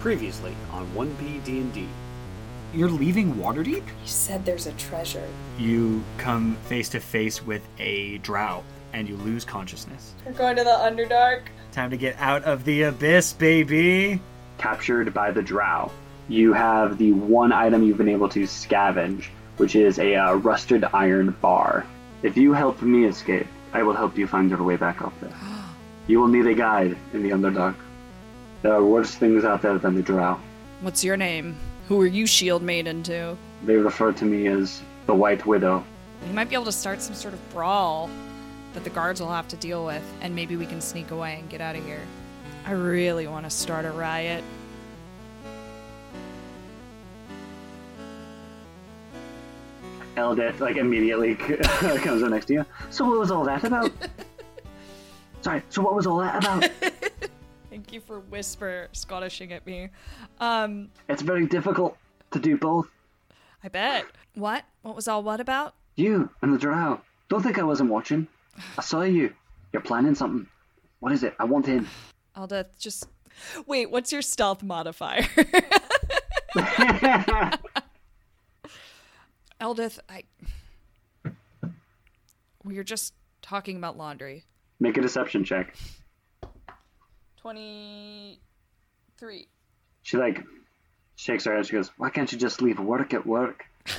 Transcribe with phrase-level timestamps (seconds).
[0.00, 1.86] Previously on 1P D&D.
[2.74, 3.86] You're leaving Waterdeep?
[3.86, 5.28] You said there's a treasure.
[5.58, 10.14] You come face to face with a drow and you lose consciousness.
[10.24, 11.42] We're going to the Underdark.
[11.72, 14.20] Time to get out of the abyss, baby!
[14.60, 15.90] captured by the drow.
[16.28, 19.24] You have the one item you've been able to scavenge,
[19.56, 21.86] which is a uh, rusted iron bar.
[22.22, 25.34] If you help me escape, I will help you find your way back up there.
[26.06, 27.76] You will need a guide in the Underdark.
[28.62, 30.38] There are worse things out there than the drow.
[30.82, 31.56] What's your name?
[31.88, 33.36] Who are you shield maiden to?
[33.64, 35.82] They refer to me as the White Widow.
[36.26, 38.10] You might be able to start some sort of brawl
[38.74, 41.48] that the guards will have to deal with, and maybe we can sneak away and
[41.48, 42.02] get out of here.
[42.66, 44.44] I really want to start a riot.
[50.16, 52.66] Eldeth, like, immediately comes up next to you.
[52.90, 53.90] So what was all that about?
[55.40, 56.70] Sorry, so what was all that about?
[57.90, 59.88] Thank you for whisper Scottishing at me.
[60.38, 61.96] Um, It's very difficult
[62.30, 62.88] to do both.
[63.64, 64.04] I bet.
[64.36, 64.62] What?
[64.82, 65.74] What was all what about?
[65.96, 67.00] You and the drow.
[67.28, 68.28] Don't think I wasn't watching.
[68.78, 69.34] I saw you.
[69.72, 70.46] You're planning something.
[71.00, 71.34] What is it?
[71.40, 71.88] I want in.
[72.36, 73.08] Aldeth, just
[73.66, 73.90] wait.
[73.90, 75.22] What's your stealth modifier?
[79.60, 80.22] Eldeth, I.
[82.62, 84.44] We were just talking about laundry.
[84.78, 85.74] Make a deception check.
[87.42, 89.48] 23.
[90.02, 90.42] She like
[91.16, 91.66] shakes her head.
[91.66, 93.64] She goes, "Why can't you just leave work at work?"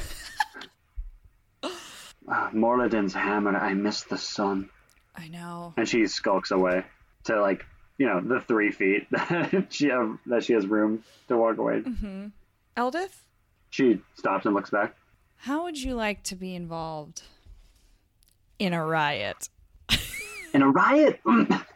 [2.34, 3.58] Ah, Moradin's hammer.
[3.58, 4.70] I miss the sun.
[5.16, 5.74] I know.
[5.76, 6.86] And she skulks away
[7.26, 7.66] to like
[7.98, 11.82] you know the three feet that she have, that she has room to walk away.
[11.82, 12.28] Mm-hmm.
[12.78, 13.24] Eldeth,
[13.72, 14.96] She stops and looks back.
[15.38, 17.24] how would you like to be involved
[18.60, 19.50] in a riot?
[20.54, 21.20] In a riot.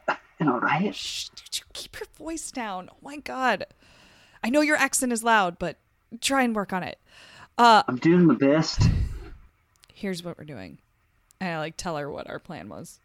[0.46, 0.94] In a riot.
[0.96, 2.90] Shh, dude, you keep your voice down.
[2.92, 3.66] Oh my god.
[4.44, 5.78] I know your accent is loud, but
[6.22, 7.00] try and work on it.
[7.58, 8.80] Uh, I'm doing my best.
[9.94, 10.78] here's what we're doing.
[11.40, 13.00] And I like tell her what our plan was.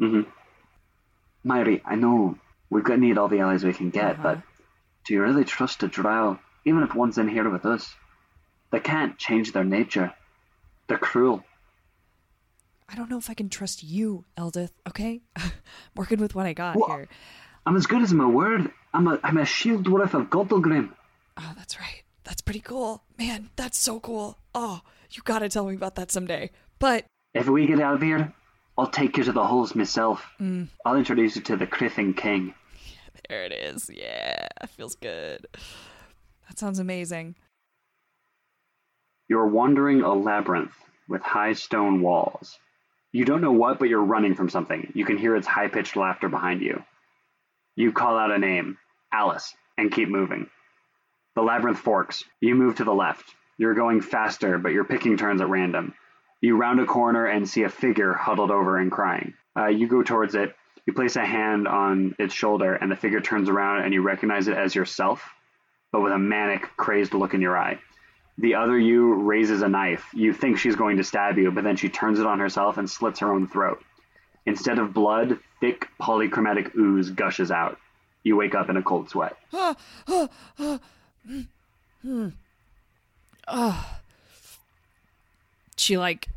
[0.00, 0.28] Mm-hmm.
[1.48, 2.36] Myri, I know
[2.68, 4.22] we've got to need all the allies we can get, Uh-huh.
[4.22, 4.38] but
[5.06, 7.94] do you really trust a drow, even if one's in here with us?
[8.72, 10.12] They can't change their nature.
[10.88, 11.44] They're cruel.
[12.88, 15.20] I don't know if I can trust you, Eldeth, okay?
[15.36, 15.50] I'm
[15.96, 16.90] working with what I got What?
[16.90, 17.08] here.
[17.66, 18.70] I'm as good as my word.
[18.94, 20.92] I'm a I'm a shield dwarf of Gauntlgrym.
[21.36, 22.02] Oh, that's right.
[22.24, 23.02] That's pretty cool.
[23.18, 24.38] Man, that's so cool.
[24.54, 24.80] Oh,
[25.10, 26.50] you gotta tell me about that someday.
[26.78, 28.32] But If we get out of here,
[28.78, 30.24] I'll take you to the halls myself.
[30.40, 30.68] Mm.
[30.84, 32.54] I'll introduce you to the Criffin King.
[33.28, 33.90] there it is.
[33.92, 35.46] Yeah, feels good.
[36.48, 37.34] That sounds amazing.
[39.28, 40.72] You're wandering a labyrinth
[41.08, 42.58] with high stone walls.
[43.16, 44.92] You don't know what, but you're running from something.
[44.94, 46.84] You can hear its high pitched laughter behind you.
[47.74, 48.76] You call out a name,
[49.10, 50.50] Alice, and keep moving.
[51.34, 52.24] The labyrinth forks.
[52.42, 53.24] You move to the left.
[53.56, 55.94] You're going faster, but you're picking turns at random.
[56.42, 59.32] You round a corner and see a figure huddled over and crying.
[59.58, 60.54] Uh, you go towards it.
[60.84, 64.46] You place a hand on its shoulder, and the figure turns around, and you recognize
[64.46, 65.26] it as yourself,
[65.90, 67.78] but with a manic, crazed look in your eye.
[68.38, 70.04] The other you raises a knife.
[70.12, 72.88] You think she's going to stab you, but then she turns it on herself and
[72.88, 73.82] slits her own throat.
[74.44, 77.78] Instead of blood, thick polychromatic ooze gushes out.
[78.22, 79.36] You wake up in a cold sweat.
[85.76, 86.28] She like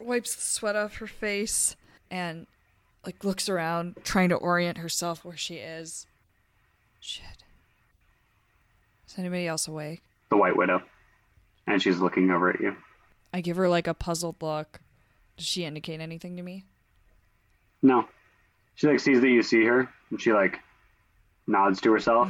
[0.00, 1.76] wipes the sweat off her face
[2.10, 2.46] and
[3.04, 6.06] like looks around, trying to orient herself where she is.
[7.00, 7.44] Shit.
[9.08, 10.02] Is anybody else awake?
[10.30, 10.82] The White Widow.
[11.66, 12.76] And she's looking over at you.
[13.32, 14.80] I give her like a puzzled look.
[15.36, 16.64] Does she indicate anything to me?
[17.82, 18.06] No.
[18.74, 20.60] She like sees that you see her, and she like
[21.46, 22.28] nods to herself,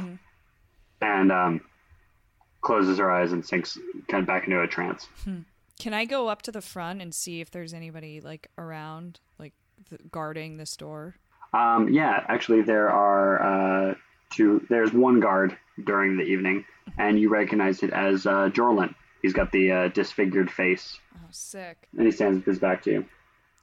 [1.01, 1.61] and um,
[2.61, 3.77] closes her eyes and sinks
[4.07, 5.07] kind of back into a trance.
[5.79, 9.53] Can I go up to the front and see if there's anybody like around, like
[9.89, 11.15] th- guarding this door?
[11.53, 13.95] Um, yeah, actually, there are uh,
[14.31, 14.65] two.
[14.69, 16.65] There's one guard during the evening,
[16.97, 18.95] and you recognize it as uh, Jorlan.
[19.23, 21.87] He's got the uh, disfigured face, Oh, sick.
[21.97, 23.05] and he stands with his back to you.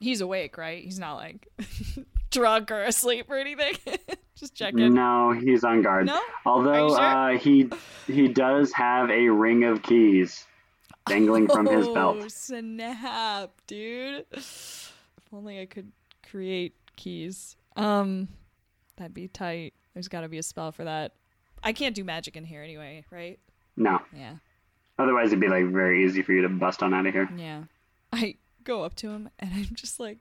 [0.01, 0.83] He's awake, right?
[0.83, 1.47] He's not like
[2.31, 3.75] drunk or asleep or anything.
[4.35, 4.95] Just checking.
[4.95, 6.07] No, he's on guard.
[6.07, 6.19] No?
[6.47, 7.69] Although Are uh, he
[8.07, 10.47] he does have a ring of keys
[11.07, 12.31] dangling from his Oh, belt.
[12.33, 14.25] snap, dude.
[14.33, 14.95] If
[15.33, 15.93] only I could
[16.29, 17.57] create keys.
[17.77, 18.29] Um,
[18.97, 19.75] that'd be tight.
[19.93, 21.13] There's got to be a spell for that.
[21.63, 23.39] I can't do magic in here anyway, right?
[23.77, 24.37] No, Yeah.
[25.01, 27.29] Otherwise it'd be like very easy for you to bust on out of here.
[27.37, 27.65] Yeah.
[28.13, 30.19] I go up to him and I'm just like,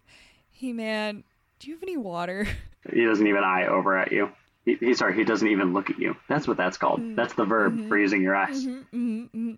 [0.49, 1.23] "Hey man,
[1.59, 2.47] do you have any water?"
[2.93, 4.31] He doesn't even eye over at you.
[4.65, 6.15] He, he sorry, he doesn't even look at you.
[6.27, 7.01] That's what that's called.
[7.01, 7.15] Mm-hmm.
[7.15, 7.89] That's the verb mm-hmm.
[7.89, 8.65] for using your eyes.
[8.65, 8.97] Mm-hmm.
[8.97, 9.51] mm-hmm.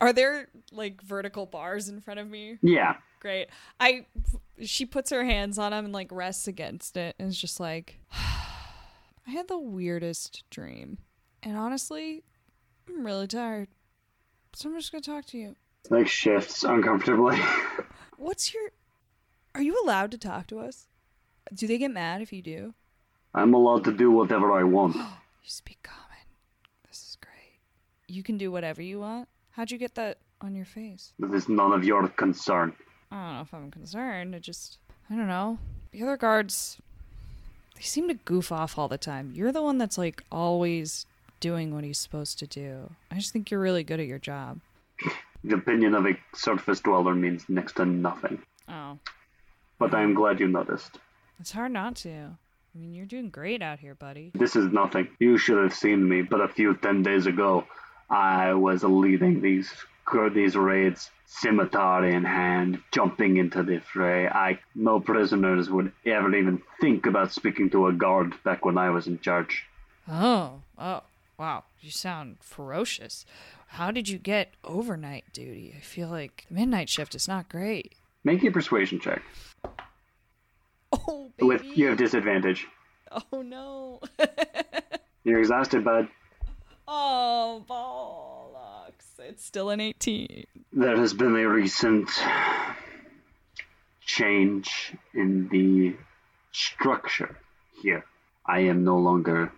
[0.00, 2.58] Are there like vertical bars in front of me?
[2.62, 2.96] Yeah.
[3.20, 3.48] Great.
[3.80, 4.06] I
[4.60, 8.00] she puts her hands on him and like rests against it and is just like
[8.12, 10.98] I had the weirdest dream.
[11.42, 12.22] And honestly,
[12.88, 13.68] I'm really tired.
[14.54, 15.56] So I'm just gonna talk to you.
[15.90, 17.38] Like shifts uncomfortably.
[18.16, 18.70] What's your
[19.54, 20.86] Are you allowed to talk to us?
[21.52, 22.74] Do they get mad if you do?
[23.34, 24.96] I'm allowed to do whatever I want.
[25.44, 26.24] You speak common.
[26.88, 27.58] This is great.
[28.08, 29.28] You can do whatever you want.
[29.50, 31.12] How'd you get that on your face?
[31.18, 32.74] This is none of your concern.
[33.10, 34.34] I don't know if I'm concerned.
[34.34, 34.78] I just,
[35.10, 35.58] I don't know.
[35.90, 36.78] The other guards,
[37.76, 39.32] they seem to goof off all the time.
[39.34, 41.04] You're the one that's like always
[41.44, 42.90] doing what he's supposed to do.
[43.10, 44.60] I just think you're really good at your job.
[45.44, 48.38] The opinion of a surface dweller means next to nothing.
[48.66, 48.98] Oh,
[49.78, 50.92] But I am glad you noticed.
[51.38, 52.10] it's hard not to.
[52.10, 54.30] I mean, you're doing great out here, buddy.
[54.34, 55.06] This is nothing.
[55.18, 57.64] You should have seen me, but a few ten days ago,
[58.08, 59.70] I was leading these
[60.34, 64.28] these raids, scimitar in hand, jumping into the fray.
[64.28, 68.88] I no prisoners would ever even think about speaking to a guard back when I
[68.90, 69.64] was in charge.
[70.08, 71.02] Oh, oh,
[71.38, 71.64] wow.
[71.80, 73.24] You sound ferocious.
[73.68, 75.74] How did you get overnight duty?
[75.76, 77.94] I feel like the midnight shift is not great.
[78.24, 79.22] Make a persuasion check.
[80.92, 81.46] Oh, baby.
[81.48, 82.66] With you have disadvantage.
[83.32, 84.00] Oh no.
[85.24, 86.08] You're exhausted, bud.
[86.88, 89.18] oh, bollocks.
[89.18, 90.44] It's still an 18.
[90.72, 92.10] There has been a recent
[94.04, 95.96] change in the
[96.52, 97.36] structure
[97.82, 98.04] here.
[98.46, 99.50] I am no longer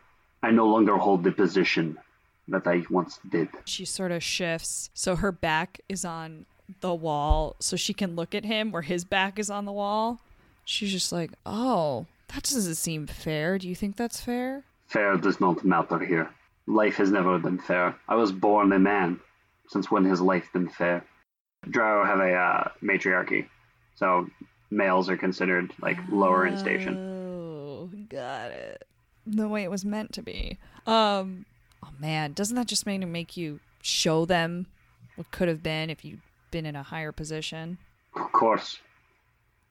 [0.47, 1.99] I no longer hold the position
[2.47, 3.49] that I once did.
[3.65, 6.47] She sort of shifts so her back is on
[6.81, 10.21] the wall so she can look at him where his back is on the wall.
[10.65, 13.59] She's just like, "Oh, that doesn't seem fair.
[13.59, 16.31] Do you think that's fair?" Fair does not matter here.
[16.69, 17.97] Life has never been fair.
[18.09, 19.19] I was born a man.
[19.67, 21.05] Since when has life been fair?
[21.69, 23.49] Drow have a uh, matriarchy,
[23.97, 24.29] so
[24.71, 26.95] males are considered like lower in station.
[26.97, 28.86] Oh, got it.
[29.27, 30.59] The way it was meant to be.
[30.87, 31.47] Um,
[31.83, 34.67] oh man, doesn't that just mean to make you show them
[35.17, 36.21] what could have been if you'd
[36.51, 37.79] been in a higher position?
[38.15, 38.79] Of course,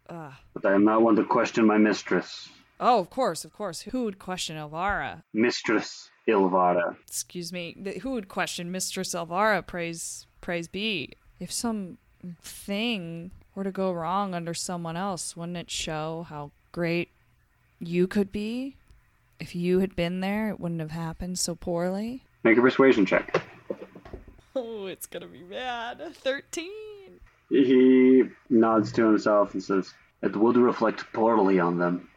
[0.10, 0.34] Ugh.
[0.54, 2.50] but I am not one to question my mistress.
[2.80, 3.82] Oh, of course, of course.
[3.82, 5.24] Who would question Elvira?
[5.34, 6.98] Mistress Ilvara.
[7.08, 7.98] Excuse me.
[8.02, 9.64] Who would question Mistress Elvira?
[9.64, 11.14] Praise, praise be.
[11.40, 11.98] If some
[12.42, 17.10] thing were to go wrong under someone else, wouldn't it show how great
[17.80, 18.76] you could be?
[19.40, 22.24] If you had been there, it wouldn't have happened so poorly.
[22.44, 23.42] Make a persuasion check.
[24.56, 26.02] Oh, it's gonna be bad.
[26.16, 27.20] Thirteen.
[27.50, 32.10] He nods to himself and says, "It would reflect poorly on them,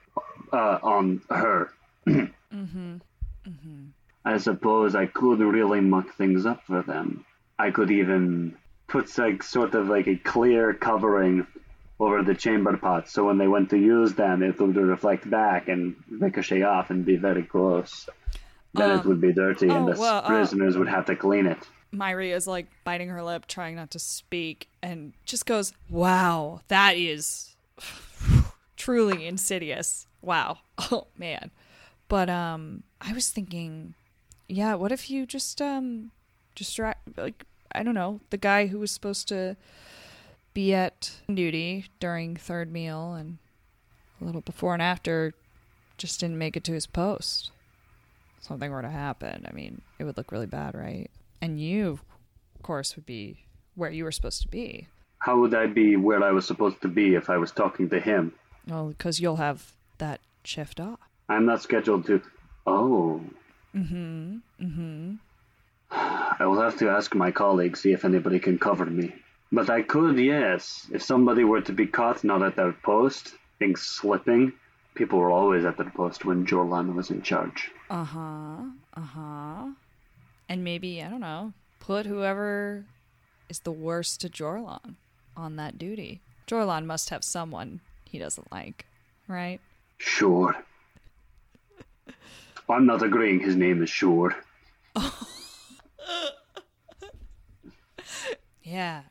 [0.52, 1.72] uh, on her."
[2.06, 2.26] mm-hmm.
[2.54, 3.84] Mm-hmm.
[4.24, 7.24] I suppose I could really muck things up for them.
[7.58, 8.56] I could even
[8.86, 11.46] put like sort of like a clear covering
[12.00, 15.68] over the chamber pots, so when they went to use them, it would reflect back
[15.68, 18.08] and ricochet off and be very close.
[18.74, 21.46] Then it would be dirty, and oh, the well, uh, prisoners would have to clean
[21.46, 21.58] it.
[21.92, 26.96] Myri is like biting her lip, trying not to speak, and just goes, Wow, that
[26.96, 27.56] is
[28.76, 30.06] truly insidious.
[30.22, 30.58] Wow.
[30.92, 31.50] Oh man.
[32.06, 33.94] But um I was thinking,
[34.48, 36.12] yeah, what if you just um
[36.54, 39.56] distract like I don't know, the guy who was supposed to
[40.58, 43.38] be at duty during third meal and
[44.20, 45.32] a little before and after
[45.96, 47.52] just didn't make it to his post.
[48.40, 49.46] Something were to happen.
[49.48, 51.12] I mean, it would look really bad, right?
[51.40, 52.00] And you,
[52.56, 53.44] of course, would be
[53.76, 54.88] where you were supposed to be.
[55.20, 58.00] How would I be where I was supposed to be if I was talking to
[58.00, 58.32] him?
[58.66, 60.98] Well, because you'll have that shift off.
[61.28, 62.20] I'm not scheduled to.
[62.66, 63.20] Oh.
[63.76, 64.38] Mm-hmm.
[64.60, 65.14] Mm-hmm.
[65.92, 69.14] I will have to ask my colleagues, see if anybody can cover me.
[69.50, 70.86] But I could, yes.
[70.92, 74.52] If somebody were to be caught not at their post, things slipping,
[74.94, 77.70] people were always at their post when Jorlan was in charge.
[77.88, 78.64] Uh-huh.
[78.94, 79.68] Uh-huh.
[80.48, 82.84] And maybe, I don't know, put whoever
[83.48, 84.96] is the worst to Jorlan
[85.36, 86.20] on that duty.
[86.46, 88.86] Jorlan must have someone he doesn't like,
[89.28, 89.60] right?
[89.98, 90.54] Sure.
[92.68, 94.36] I'm not agreeing his name is Sure.
[98.62, 99.04] Yeah,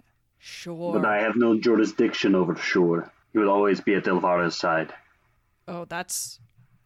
[0.58, 0.94] sure.
[0.94, 3.12] But I have no jurisdiction over Sure.
[3.34, 4.94] He will always be at Ilvara's side.
[5.68, 6.40] Oh, that's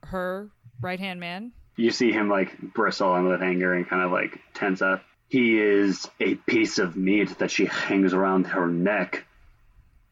[0.04, 0.50] her
[0.82, 1.52] right hand man?
[1.78, 5.04] You see him like bristle and with anger and kind of like tense up.
[5.30, 9.26] He is a piece of meat that she hangs around her neck.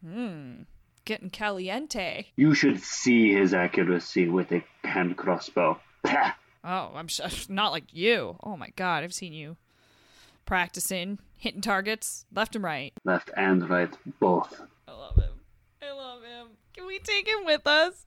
[0.02, 0.62] Hmm.
[1.04, 2.26] Getting caliente.
[2.36, 5.78] You should see his accuracy with a hand crossbow.
[6.06, 8.36] Oh, I'm sh- not like you.
[8.42, 9.56] Oh my god, I've seen you
[10.50, 12.92] practicing hitting targets left and right.
[13.04, 14.60] Left and right, both.
[14.88, 15.30] I love him.
[15.80, 16.48] I love him.
[16.74, 18.04] Can we take him with us?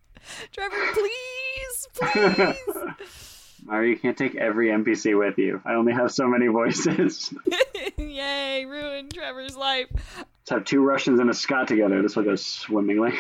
[0.52, 3.56] Trevor, please, please.
[3.64, 5.62] Mario, you can't take every NPC with you.
[5.64, 7.34] I only have so many voices.
[7.98, 9.88] Yay, ruin Trevor's life.
[10.18, 12.02] Let's have two Russians and a Scot together.
[12.02, 13.14] This will go swimmingly.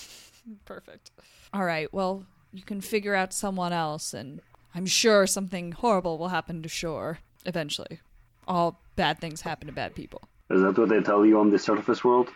[0.64, 1.12] Perfect.
[1.54, 4.40] All right, well, you can figure out someone else, and
[4.74, 8.00] I'm sure something horrible will happen to Shore eventually.
[8.46, 10.22] All bad things happen to bad people.
[10.50, 12.28] Is that what they tell you on the surface world?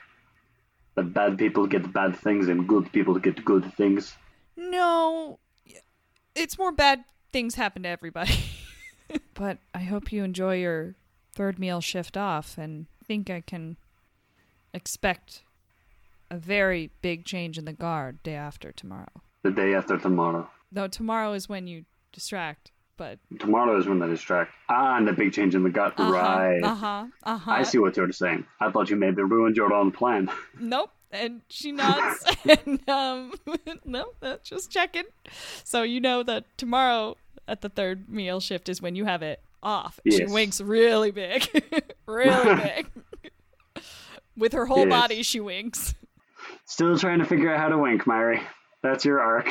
[0.96, 4.16] That bad people get bad things and good people get good things?
[4.56, 5.38] No,
[6.34, 8.34] it's more bad things happen to everybody.
[9.34, 10.94] but I hope you enjoy your
[11.32, 13.76] third meal shift off and think I can
[14.74, 15.42] expect
[16.30, 19.22] a very big change in the guard day after tomorrow.
[19.42, 20.48] The day after tomorrow.
[20.72, 24.52] No, tomorrow is when you distract, but Tomorrow is when they distract.
[24.68, 25.98] Ah, and the big change in the gut.
[25.98, 26.60] right.
[26.62, 27.06] Uh huh.
[27.22, 27.50] Uh huh.
[27.50, 28.44] I see what you're saying.
[28.60, 30.30] I thought you maybe ruined your own plan.
[30.60, 30.90] Nope.
[31.10, 32.24] And she nods.
[32.66, 33.32] and um,
[33.86, 34.04] no,
[34.44, 35.04] just checking.
[35.64, 37.16] So you know that tomorrow
[37.48, 39.98] at the third meal shift is when you have it off.
[40.08, 41.48] She winks really big,
[42.06, 42.86] really big.
[44.36, 45.00] With her whole Yes.
[45.00, 45.94] body, she winks.
[46.66, 48.40] Still trying to figure out how to wink, Myri.
[48.82, 49.46] That's your arc.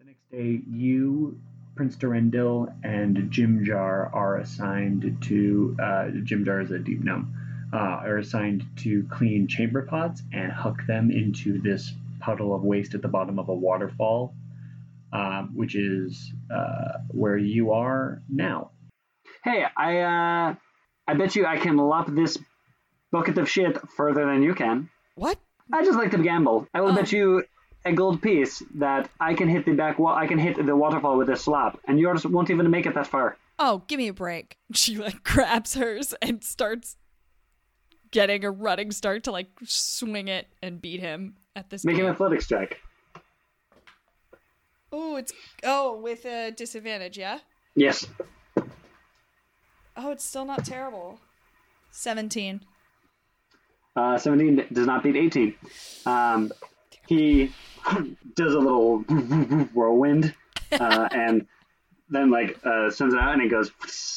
[0.00, 1.38] The next day, you,
[1.74, 5.76] Prince Derendil, and Jimjar are assigned to.
[5.80, 7.34] Uh, Jimjar is a deep gnome.
[7.72, 7.76] Uh,
[8.06, 13.02] are assigned to clean chamber pots and huck them into this puddle of waste at
[13.02, 14.32] the bottom of a waterfall,
[15.12, 18.70] um, which is uh, where you are now.
[19.42, 20.54] Hey, I uh
[21.08, 22.38] I bet you I can lop this
[23.10, 24.88] bucket of shit further than you can.
[25.16, 25.38] What?
[25.72, 26.68] I just like to gamble.
[26.72, 26.94] I will Oh.
[26.94, 27.42] bet you
[27.84, 31.16] a gold piece that I can hit the back wa- I can hit the waterfall
[31.18, 33.36] with a slap, and yours won't even make it that far.
[33.58, 34.56] Oh, give me a break.
[34.72, 36.96] She like grabs hers and starts
[38.10, 42.06] getting a running start to like swing it and beat him at this Make an
[42.06, 42.80] athletics check.
[44.90, 45.32] Oh, it's
[45.64, 47.40] oh with a disadvantage, yeah.
[47.74, 48.06] Yes.
[49.96, 51.20] Oh, it's still not terrible.
[51.90, 52.60] Seventeen.
[53.96, 55.54] Uh, 17 does not beat 18.
[56.04, 56.52] Um,
[57.06, 57.52] he
[58.34, 58.98] does a little
[59.74, 60.34] whirlwind
[60.72, 61.46] uh, and
[62.10, 63.70] then like uh, sends it out and it goes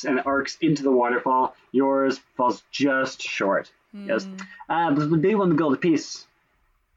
[0.08, 1.56] and it arcs into the waterfall.
[1.72, 3.72] Yours falls just short.
[3.94, 4.28] Yes.
[4.70, 6.28] Uh, but we do want the gold piece.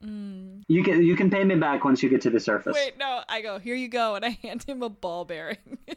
[0.03, 2.75] You can you can pay me back once you get to the surface.
[2.75, 5.79] Wait, no, I go, here you go, and I hand him a ball bearing.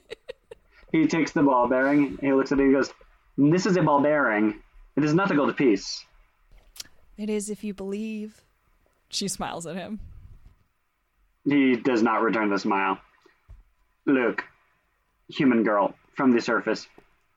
[0.91, 2.19] He takes the ball bearing.
[2.21, 2.67] He looks at it.
[2.67, 2.93] He goes,
[3.35, 4.61] "This is a ball bearing.
[4.95, 6.05] It is not a gold piece."
[7.17, 8.43] it is if you believe.
[9.13, 9.99] She smiles at him.
[11.45, 12.99] He does not return the smile.
[14.05, 14.43] Look,
[15.29, 16.87] human girl from the surface.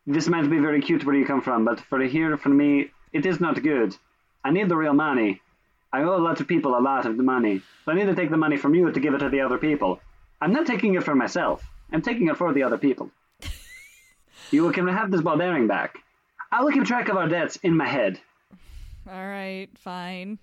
[0.07, 3.27] This might be very cute where you come from, but for here, for me, it
[3.27, 3.97] is not good.
[4.45, 5.41] I need the real money.
[5.93, 8.15] I owe a lot of people a lot of the money, so I need to
[8.15, 10.01] take the money from you to give it to the other people.
[10.41, 11.63] I'm not taking it for myself.
[11.93, 13.11] I'm taking it for the other people.
[14.51, 15.99] you can have this ball bearing back.
[16.53, 18.21] I will keep track of our debts in my head.
[19.09, 20.39] All right, fine.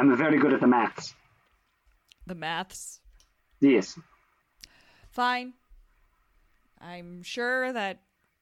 [0.00, 1.14] I'm very good at the maths.
[2.26, 3.00] The maths.
[3.60, 3.98] Yes.
[5.10, 5.52] Fine.
[6.80, 8.00] I'm sure that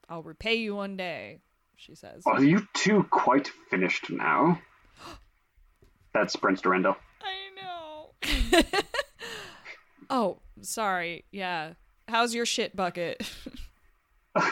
[0.09, 1.41] I'll repay you one day,
[1.75, 2.23] she says.
[2.27, 4.61] Are you two quite finished now?
[6.15, 6.95] That's Prince Derendil.
[7.23, 8.61] I know.
[10.11, 11.25] oh, sorry.
[11.33, 11.73] Yeah.
[12.07, 13.29] How's your shit bucket?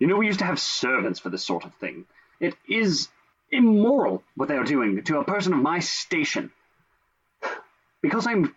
[0.00, 2.06] You know, we used to have servants for this sort of thing.
[2.40, 3.06] It is
[3.52, 6.50] immoral what they are doing to a person of my station.
[8.02, 8.56] Because I'm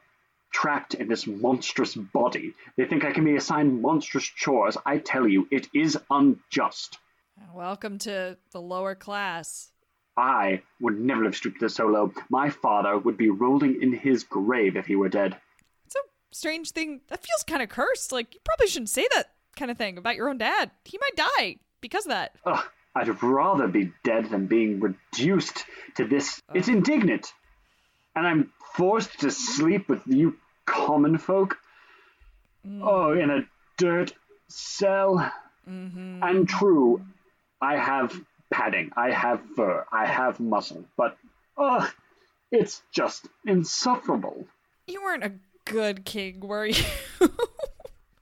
[0.52, 4.78] trapped in this monstrous body, they think I can be assigned monstrous chores.
[4.86, 6.98] I tell you, it is unjust.
[7.54, 9.70] Welcome to the lower class.
[10.18, 12.14] I would never have stooped this so low.
[12.30, 15.36] My father would be rolling in his grave if he were dead.
[15.86, 16.00] It's a
[16.32, 17.02] strange thing.
[17.10, 18.14] That feels kind of cursed.
[18.14, 20.72] Like, you probably shouldn't say that kind of thing about your own dad.
[20.86, 22.36] He might die because of that.
[22.46, 22.64] Ugh,
[22.96, 26.42] I'd rather be dead than being reduced to this.
[26.50, 26.54] Uh.
[26.56, 27.34] It's indignant.
[28.16, 31.58] And I'm forced to sleep with you common folk.
[32.66, 32.82] Mm.
[32.82, 33.42] Oh, in a
[33.78, 34.14] dirt
[34.48, 35.32] cell.
[35.70, 36.24] Mm-hmm.
[36.24, 37.04] And true,
[37.62, 38.20] I have
[38.52, 41.18] padding, I have fur, I have muscle, but
[41.58, 41.90] ugh,
[42.52, 44.46] it's just insufferable.
[44.88, 45.34] You weren't a
[45.66, 46.84] good king, were you?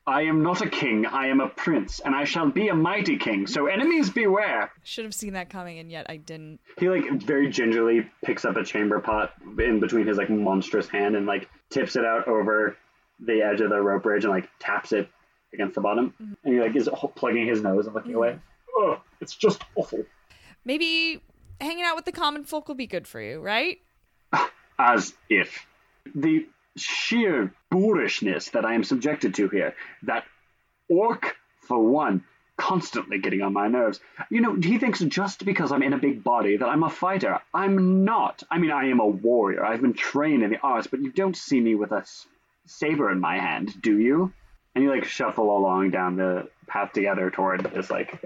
[0.05, 3.17] I am not a king, I am a prince, and I shall be a mighty
[3.17, 4.71] king, so enemies beware.
[4.83, 6.59] Should have seen that coming, and yet I didn't.
[6.77, 11.15] He like very gingerly picks up a chamber pot in between his like monstrous hand
[11.15, 12.75] and like tips it out over
[13.19, 15.07] the edge of the rope bridge and like taps it
[15.53, 16.33] against the bottom, mm-hmm.
[16.43, 18.37] and he like is plugging his nose and looking away.
[18.75, 20.03] Oh, it's just awful.
[20.65, 21.21] Maybe
[21.61, 23.79] hanging out with the common folk will be good for you, right?
[24.79, 25.65] As if
[26.13, 26.45] the
[26.77, 30.25] sheer boorishness that I am subjected to here, that
[30.89, 31.35] orc
[31.67, 32.23] for one,
[32.57, 33.99] constantly getting on my nerves.
[34.29, 37.39] You know, he thinks just because I'm in a big body that I'm a fighter.
[37.53, 38.43] I'm not.
[38.49, 39.65] I mean, I am a warrior.
[39.65, 42.05] I've been trained in the arts, but you don't see me with a
[42.65, 44.33] saber in my hand, do you?
[44.75, 48.23] And you like shuffle along down the path together toward this like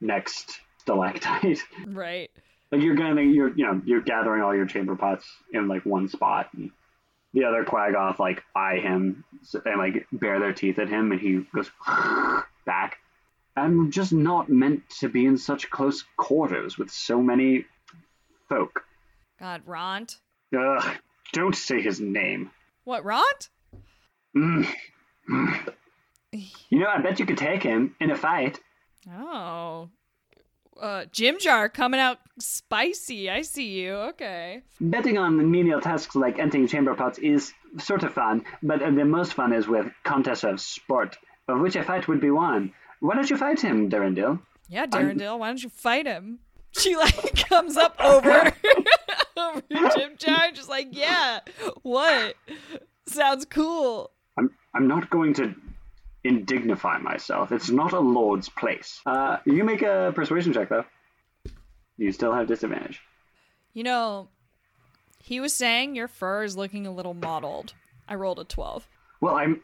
[0.00, 1.60] next stalactite.
[1.86, 2.30] Right.
[2.70, 6.08] like you're gonna you're you know you're gathering all your chamber pots in like one
[6.08, 6.70] spot and
[7.32, 9.24] the other quaggoth like eye him
[9.64, 11.70] and like bare their teeth at him and he goes
[12.66, 12.98] back
[13.56, 17.64] i'm just not meant to be in such close quarters with so many
[18.48, 18.84] folk
[19.40, 20.18] God, Ront.
[20.56, 20.96] Ugh,
[21.32, 22.50] don't say his name
[22.84, 23.48] What, Ront?
[24.36, 24.68] Mm.
[25.28, 25.72] Mm.
[26.32, 28.60] you know i bet you could take him in a fight
[29.10, 29.88] Oh.
[30.80, 33.30] Uh, Jimjar coming out spicy.
[33.30, 33.94] I see you.
[33.94, 34.62] Okay.
[34.80, 39.34] Betting on menial tasks like emptying chamber pots is sort of fun, but the most
[39.34, 41.16] fun is with contests of sport,
[41.48, 42.72] of which a fight would be won.
[43.00, 44.40] Why don't you fight him, Derendil?
[44.68, 46.38] Yeah, Darendale, why don't you fight him?
[46.74, 48.30] She like comes up over
[49.36, 51.40] over Jimjar, just like, yeah,
[51.82, 52.34] what?
[53.06, 54.10] Sounds cool.
[54.38, 55.54] I'm I'm not going to
[56.24, 57.52] indignify myself.
[57.52, 59.00] It's not a lord's place.
[59.04, 60.84] Uh, you make a persuasion check though.
[61.96, 63.00] You still have disadvantage.
[63.74, 64.28] You know,
[65.18, 67.74] he was saying your fur is looking a little mottled.
[68.08, 68.86] I rolled a twelve.
[69.20, 69.62] Well, I'm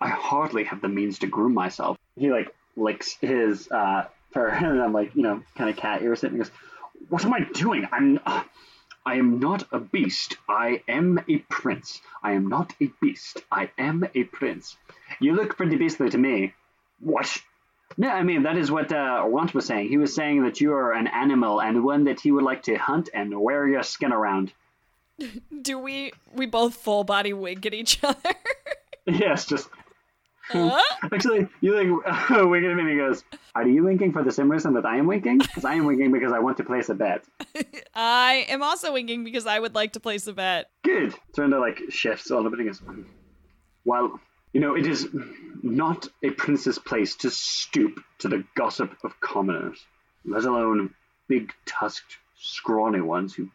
[0.00, 1.96] I hardly have the means to groom myself.
[2.16, 6.16] He like licks his uh fur, and I'm like, you know, kind of cat ear
[6.16, 6.36] sitting.
[6.36, 6.52] He goes,
[7.08, 7.86] "What am I doing?
[7.90, 8.42] I'm uh,
[9.06, 10.38] I am not a beast.
[10.48, 12.00] I am a prince.
[12.22, 13.42] I am not a beast.
[13.52, 14.78] I am a prince.
[15.20, 16.54] You look pretty beastly to me.
[17.00, 17.36] What?
[17.96, 19.88] No, I mean that is what uh, Runt was saying.
[19.88, 22.76] He was saying that you are an animal and one that he would like to
[22.76, 24.52] hunt and wear your skin around.
[25.62, 28.34] Do we we both full body wink at each other?
[29.06, 29.68] yes, just
[30.48, 30.78] Huh?
[31.10, 31.86] Actually, you like
[32.50, 33.24] wink at him and he goes,
[33.54, 35.38] Are you winking for the same reason that I am winking?
[35.38, 37.24] Because I am winking because I want to place a bet.
[37.94, 40.66] I am also winking because I would like to place a bet.
[40.82, 41.14] Good.
[41.34, 42.82] Turn to like shifts all of it and goes,
[43.86, 44.20] Well,
[44.54, 45.06] you know, it is
[45.62, 49.84] not a prince's place to stoop to the gossip of commoners,
[50.24, 50.94] let alone
[51.28, 53.48] big tusked, scrawny ones who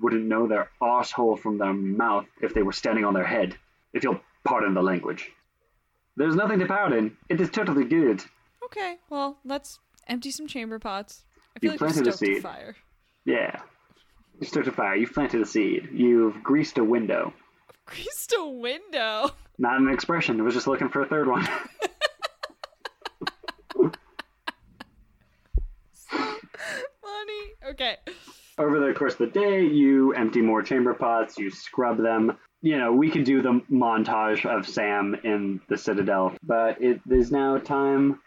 [0.00, 3.56] wouldn't know their arsehole from their mouth if they were standing on their head,
[3.92, 5.30] if you'll pardon the language.
[6.16, 7.16] There's nothing to pardon.
[7.28, 8.22] It is totally good.
[8.64, 11.24] Okay, well, let's empty some chamber pots.
[11.56, 12.42] I You feel like we planted a stoked a seed.
[12.42, 12.76] fire.
[13.24, 13.60] Yeah.
[14.40, 14.96] You stoked a fire.
[14.96, 15.88] You've planted a seed.
[15.92, 17.32] You've greased a window.
[17.86, 19.30] Greased a window.
[19.58, 20.40] Not an expression.
[20.40, 21.44] I was just looking for a third one.
[26.08, 27.52] Funny.
[27.70, 27.96] Okay.
[28.58, 31.38] Over the course of the day, you empty more chamber pots.
[31.38, 32.36] You scrub them.
[32.62, 37.30] You know, we could do the montage of Sam in the Citadel, but it is
[37.30, 38.20] now time.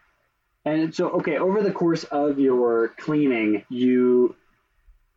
[0.63, 4.36] And so, okay, over the course of your cleaning, you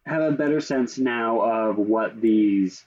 [0.06, 2.84] have a better sense now of what these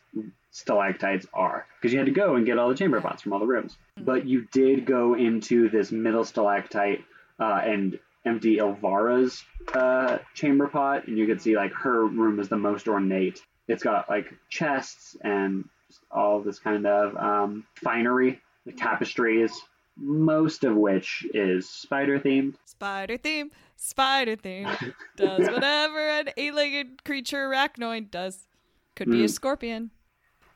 [0.54, 3.39] stalactites are because you had to go and get all the chamber pots from all
[3.39, 3.76] the rooms.
[3.98, 7.04] But you did go into this middle stalactite
[7.39, 12.48] uh, and empty Ilvara's uh, chamber pot, and you could see like her room is
[12.48, 13.42] the most ornate.
[13.68, 15.66] It's got like chests and
[16.12, 19.52] all this kind of um, finery, the tapestries,
[19.98, 22.56] most of which is spider themed.
[22.66, 23.52] Spider theme.
[23.76, 24.70] Spider theme.
[25.18, 28.48] Does whatever an eight-legged creature arachnoid does.
[28.96, 29.32] Could be a Mm.
[29.32, 29.92] scorpion.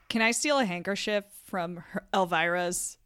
[0.08, 2.96] Can I steal a handkerchief from her, Elvira's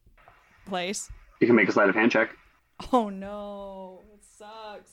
[0.67, 1.11] place?
[1.41, 2.31] You can make a sleight of hand check.
[2.93, 4.93] Oh no, it sucks.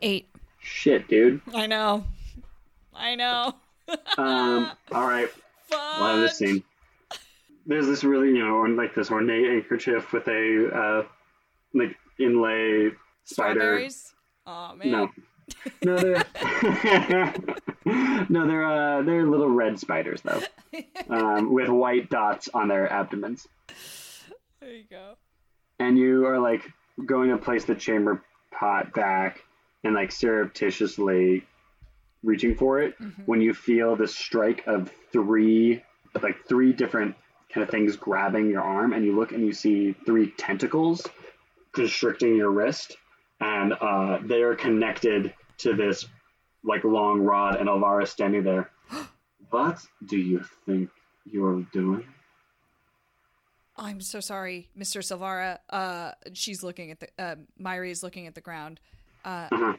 [0.00, 0.28] Eight.
[0.60, 1.40] Shit, dude.
[1.54, 2.04] I know.
[2.94, 3.54] I know.
[4.16, 5.28] Um, all right.
[5.66, 6.00] Fun.
[6.00, 6.62] Well, this scene.
[7.66, 11.06] There's this really, you know, like this ornate handkerchief with a uh,
[11.74, 12.90] like inlay
[13.24, 13.60] spider.
[13.60, 14.14] Strawberries.
[14.46, 14.90] Oh man.
[14.90, 15.10] No,
[15.84, 17.34] no, they're
[18.28, 20.42] no, they're uh, they're little red spiders though,
[21.10, 23.46] um, with white dots on their abdomens.
[24.60, 25.14] There you go.
[25.78, 26.62] And you are like
[27.04, 29.42] going to place the chamber pot back
[29.82, 31.44] and like surreptitiously
[32.22, 32.94] reaching for it
[33.26, 35.82] when you feel the strike of three
[36.22, 37.16] like three different
[37.52, 41.04] kind of things grabbing your arm and you look and you see three tentacles
[41.72, 42.96] constricting your wrist
[43.40, 46.06] and uh, they are connected to this
[46.64, 48.70] like long rod and Ilvara standing there
[49.50, 50.90] what do you think
[51.24, 52.04] you're doing
[53.74, 55.58] I'm so sorry, Mistress Ilvara.
[55.70, 57.08] Uh, she's looking at the.
[57.18, 58.80] Uh, Myri is looking at the ground.
[59.24, 59.72] Uh, Uh-huh.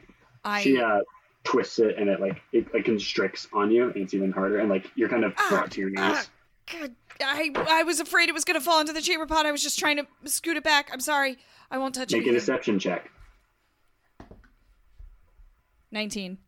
[0.44, 0.62] I.
[0.62, 0.98] She uh,
[1.44, 4.68] twists it and it like it like constricts on you and it's even harder and
[4.68, 6.00] like you're kind of Ah, brought to your knees.
[6.00, 6.26] ah,
[6.72, 9.46] God, I I was afraid it was gonna fall into the chamber pot.
[9.46, 10.90] I was just trying to scoot it back.
[10.92, 11.38] I'm sorry.
[11.70, 12.16] I won't touch it.
[12.18, 13.10] Make a deception check.
[15.92, 16.38] Nineteen.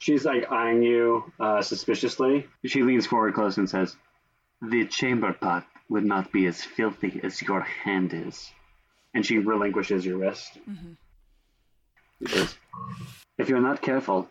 [0.00, 2.46] She's like eyeing you uh, suspiciously.
[2.64, 3.96] She leans forward close and says,
[4.62, 8.50] "The chamber pot would not be as filthy as your hand is."
[9.14, 10.58] And she relinquishes your wrist.
[12.18, 12.56] She says,
[13.38, 14.28] "If you're not careful,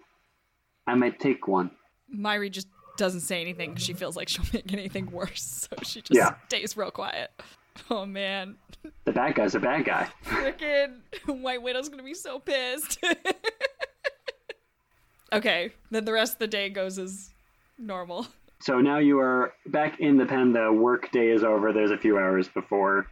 [0.87, 1.71] I might take one."
[2.13, 6.01] Myri just doesn't say anything 'cause she feels like she'll make anything worse, so she
[6.01, 6.33] just Yeah.
[6.47, 7.29] stays real quiet.
[7.91, 8.57] Oh man,
[9.05, 10.09] The bad guy's a bad guy.
[10.25, 12.97] frickin' White Widow's gonna be so pissed.
[15.31, 17.29] okay, then the rest of the day goes as
[17.77, 18.27] normal.
[18.61, 20.51] So now you are back in the pen.
[20.51, 21.71] The work day is over.
[21.71, 23.07] There's a few hours before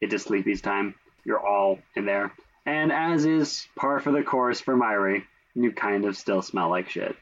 [0.00, 0.94] it is sleepy's time.
[1.24, 2.32] You're all in there.
[2.64, 6.88] And as is par for the course for Myri, you kind of still smell like
[6.88, 7.16] shit.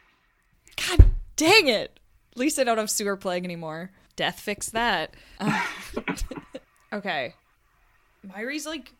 [0.76, 1.98] God dang it!
[2.32, 3.90] At least I don't have sewer plague anymore.
[4.16, 5.14] Death fixed that.
[5.38, 5.66] Uh,
[6.92, 7.34] okay.
[8.22, 8.92] Myri's like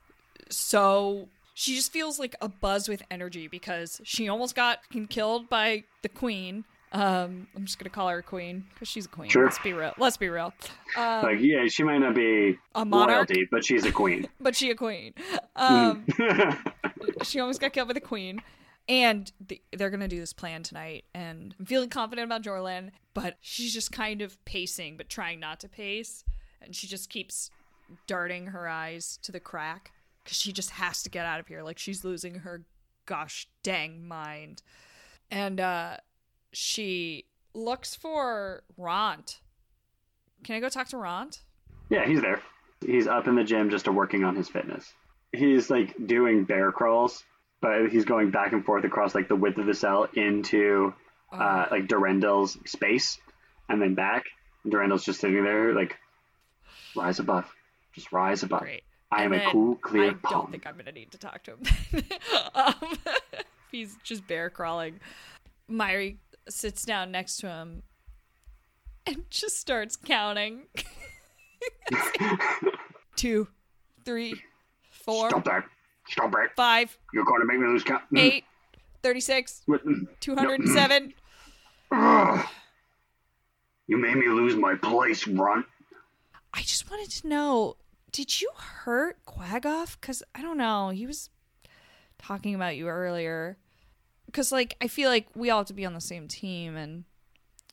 [0.49, 1.29] so.
[1.59, 6.11] She just feels like a buzz with energy because she almost got killed by the
[6.11, 6.67] queen.
[6.93, 9.31] Um, I'm just gonna call her a queen because she's a queen.
[9.31, 9.45] Sure.
[9.45, 9.95] Let's be real.
[9.97, 10.53] Let's be real.
[10.99, 14.29] Um, like, yeah, she might not be a monarch, royalty, but she's a queen.
[14.41, 15.15] but she a queen.
[15.57, 16.05] Um,
[17.23, 18.43] she almost got killed by the queen.
[18.87, 23.39] And th- they're gonna do this plan tonight, and I'm feeling confident about Jorlan, but
[23.41, 26.23] she's just kind of pacing, but trying not to pace,
[26.61, 27.51] and she just keeps
[28.07, 29.93] darting her eyes to the crack
[30.27, 32.65] because she just has to get out of here, like she's losing her
[33.07, 34.63] gosh dang mind,
[35.31, 35.97] and uh,
[36.53, 39.41] she looks for Ront.
[40.45, 41.41] Can I go talk to Ront?
[41.89, 42.41] yeah, he's there.
[42.85, 44.93] He's up in the gym just working on his fitness.
[45.33, 47.23] He's like doing bear crawls,
[47.61, 50.93] but he's going back and forth across like the width of the cell into
[51.33, 53.19] uh, like Derendil's space
[53.69, 54.25] and then back.
[54.65, 55.97] And Derendil's just sitting there like,
[56.97, 57.47] rise above.
[57.95, 58.61] Just rise above.
[58.61, 58.83] Great.
[59.13, 60.33] I am a cool, clear I palm.
[60.43, 61.63] don't think I'm gonna need to talk to him.
[62.55, 62.75] um,
[63.71, 65.01] he's just bear crawling.
[65.71, 66.17] Myri
[66.49, 67.83] sits down next to him
[69.07, 70.63] and just starts counting.
[73.17, 73.49] Two,
[74.05, 74.41] three,
[74.91, 75.65] four, Stop that.
[76.09, 76.51] Stop it.
[76.57, 78.03] five, You're going to make me lose count.
[78.13, 78.19] Mm.
[78.21, 78.45] eight,
[79.03, 79.85] 36, What?
[79.85, 80.07] Mm.
[80.21, 81.15] 207.
[81.93, 82.47] Ugh.
[83.89, 85.67] You made me lose my place, runt.
[86.53, 87.77] I just wanted to know
[88.17, 90.01] did you hurt Quagoff?
[90.01, 90.89] Because I don't know.
[90.89, 91.29] He was
[92.17, 93.59] talking about you earlier.
[94.25, 96.77] Because, like, I feel like we all have to be on the same team.
[96.77, 97.05] And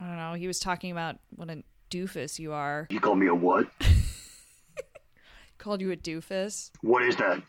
[0.01, 0.33] I don't know.
[0.33, 2.87] He was talking about what a doofus you are.
[2.89, 3.67] You call me a what?
[5.59, 6.71] Called you a doofus.
[6.81, 7.41] What is that?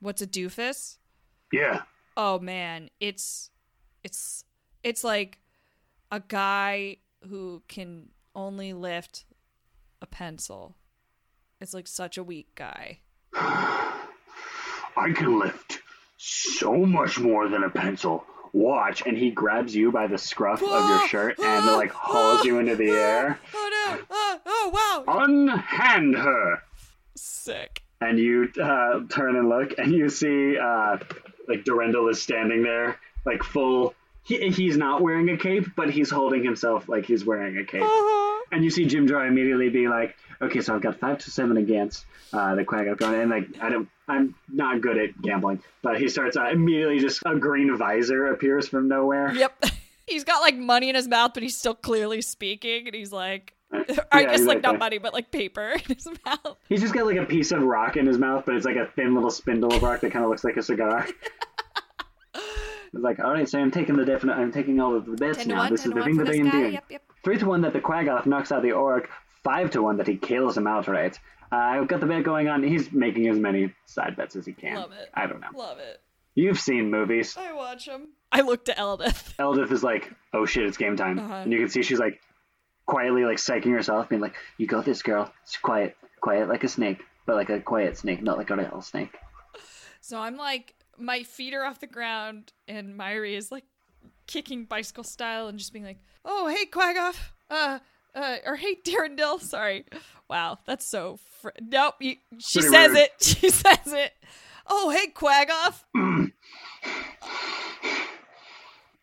[0.00, 0.98] What's a doofus?
[1.54, 1.82] Yeah.
[2.18, 3.50] Oh man, it's
[4.04, 4.44] it's
[4.82, 5.38] it's like
[6.12, 9.24] a guy who can only lift
[10.02, 10.76] a pencil.
[11.60, 13.00] It's like such a weak guy.
[13.34, 15.80] I can lift
[16.16, 18.24] so much more than a pencil.
[18.52, 22.58] Watch, and he grabs you by the scruff of your shirt and like hauls you
[22.58, 23.38] into the air.
[23.54, 23.98] Oh no!
[24.10, 25.24] Oh, oh wow!
[25.24, 26.62] Unhand her.
[27.14, 27.82] Sick.
[28.00, 30.96] And you uh, turn and look, and you see uh,
[31.46, 33.94] like Derendil is standing there, like full.
[34.22, 37.82] He, he's not wearing a cape, but he's holding himself like he's wearing a cape.
[37.82, 38.27] Uh-huh.
[38.50, 42.06] And you see Jimjar immediately be like, "Okay, so I've got five to seven against
[42.32, 45.98] uh, the Quag I've gone." And like, I don't, I'm not good at gambling, but
[46.00, 46.98] he starts uh, immediately.
[46.98, 49.32] Just a green visor appears from nowhere.
[49.34, 49.64] Yep.
[50.06, 53.52] He's got like money in his mouth, but he's still clearly speaking, and he's like,
[53.70, 53.84] I
[54.22, 56.56] Yeah, guess he's like like not money, but like paper in his mouth.
[56.70, 58.86] He's just got like a piece of rock in his mouth, but it's like a
[58.96, 61.06] thin little spindle of rock that kind of looks like a cigar.
[62.34, 64.32] It's like, all right, so I'm taking the definite.
[64.32, 65.58] I'm taking all of the bets now.
[65.58, 66.72] one, this is the thing that I this am doing.
[66.72, 67.02] Yep, yep.
[67.24, 69.08] Three to one that the Quaggoth knocks out the Orc.
[69.44, 71.18] Five to one that he kills him outright.
[71.50, 72.62] Uh, I've got the bet going on.
[72.62, 74.76] He's making as many side bets as he can.
[74.76, 75.08] Love it.
[75.14, 75.48] I don't know.
[75.54, 76.00] Love it.
[76.34, 77.36] You've seen movies.
[77.36, 78.08] I watch them.
[78.30, 79.34] I look to Eldeth.
[79.38, 81.18] Eldeth is like, oh shit, it's game time.
[81.18, 81.34] Uh-huh.
[81.34, 82.20] And you can see she's like
[82.86, 85.32] quietly like psyching herself, being like, you got this, girl.
[85.42, 85.96] It's quiet.
[86.20, 89.16] Quiet like a snake, but like a quiet snake, not like a real snake.
[90.00, 93.64] So I'm like, my feet are off the ground, and Myri is like
[94.28, 97.16] kicking bicycle style and just being like, "Oh, hey, Quagoff,
[97.50, 97.80] uh,
[98.14, 99.84] uh, or hey, Derendil." Sorry.
[100.30, 101.18] Wow, that's so.
[101.40, 101.94] Fr- nope.
[101.98, 102.98] You, she Pretty says rude.
[102.98, 103.10] it.
[103.20, 104.12] She says it.
[104.68, 105.82] Oh, hey, Quagoff.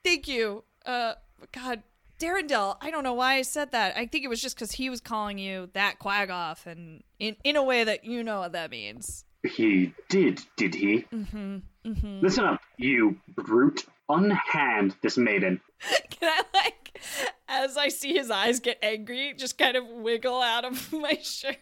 [0.03, 0.63] Thank you.
[0.85, 1.13] Uh,
[1.51, 1.81] God,
[2.19, 3.97] Derendil, I don't know why I said that.
[3.97, 7.55] I think it was just because he was calling you that Quagoff, and in in
[7.55, 9.25] a way that you know what that means.
[9.43, 11.05] He did, did he?
[11.13, 11.57] Mm-hmm.
[11.85, 12.19] Mm-hmm.
[12.21, 13.85] Listen up, you brute.
[14.09, 15.61] Unhand this maiden.
[16.11, 16.99] Can I like,
[17.47, 21.57] as I see his eyes get angry, just kind of wiggle out of my shirt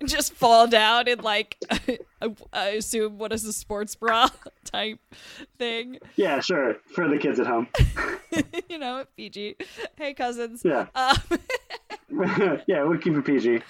[0.00, 4.28] and just fall down in like, I, I assume what is a sports bra
[4.64, 4.98] type
[5.58, 6.76] thing, Yeah, sure.
[6.94, 7.68] For the kids at home.
[8.68, 9.56] you know, Fiji.
[9.96, 10.62] Hey cousins.
[10.64, 10.86] Yeah.
[10.94, 11.16] Um,
[12.66, 13.60] yeah, we'll keep it PG.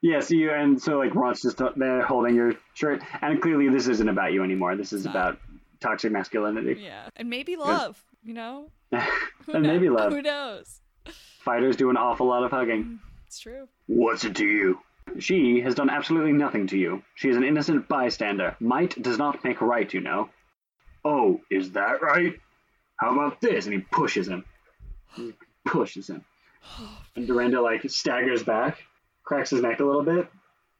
[0.00, 3.86] Yeah, so you and so like Ront's just there holding your shirt, and clearly this
[3.86, 4.74] isn't about you anymore.
[4.76, 5.38] This is about
[5.82, 8.02] toxic masculinity, yeah, and maybe love.
[8.22, 10.12] You know, and maybe love.
[10.12, 10.80] Who knows?
[11.40, 12.84] Fighters do an awful lot of hugging.
[12.84, 13.68] Mm, it's true.
[13.86, 14.78] What's it to you?
[15.18, 17.02] She has done absolutely nothing to you.
[17.16, 18.56] She is an innocent bystander.
[18.60, 20.30] Might does not make right, you know.
[21.04, 22.34] Oh, is that right?
[22.96, 23.66] How about this?
[23.66, 24.44] And he pushes him.
[25.14, 26.24] He pushes him.
[27.14, 28.78] And Dorinda like staggers back,
[29.22, 30.28] cracks his neck a little bit,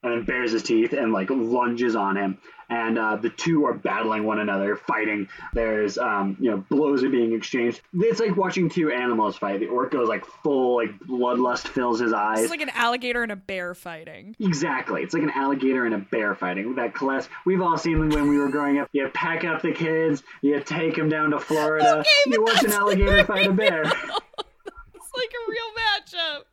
[0.02, 2.38] and then bares his teeth and like lunges on him.
[2.68, 5.28] And uh, the two are battling one another, fighting.
[5.52, 7.82] There's um, you know blows are being exchanged.
[7.92, 9.60] It's like watching two animals fight.
[9.60, 12.40] The orc goes like full like bloodlust fills his eyes.
[12.40, 14.34] It's like an alligator and a bear fighting.
[14.40, 15.02] Exactly.
[15.02, 16.76] It's like an alligator and a bear fighting.
[16.76, 18.88] That class we've all seen them when we were growing up.
[18.92, 22.72] You pack up the kids, you take them down to Florida, Okay, you watch an
[22.72, 23.82] alligator fight a bear.
[23.82, 26.44] It's like a real matchup.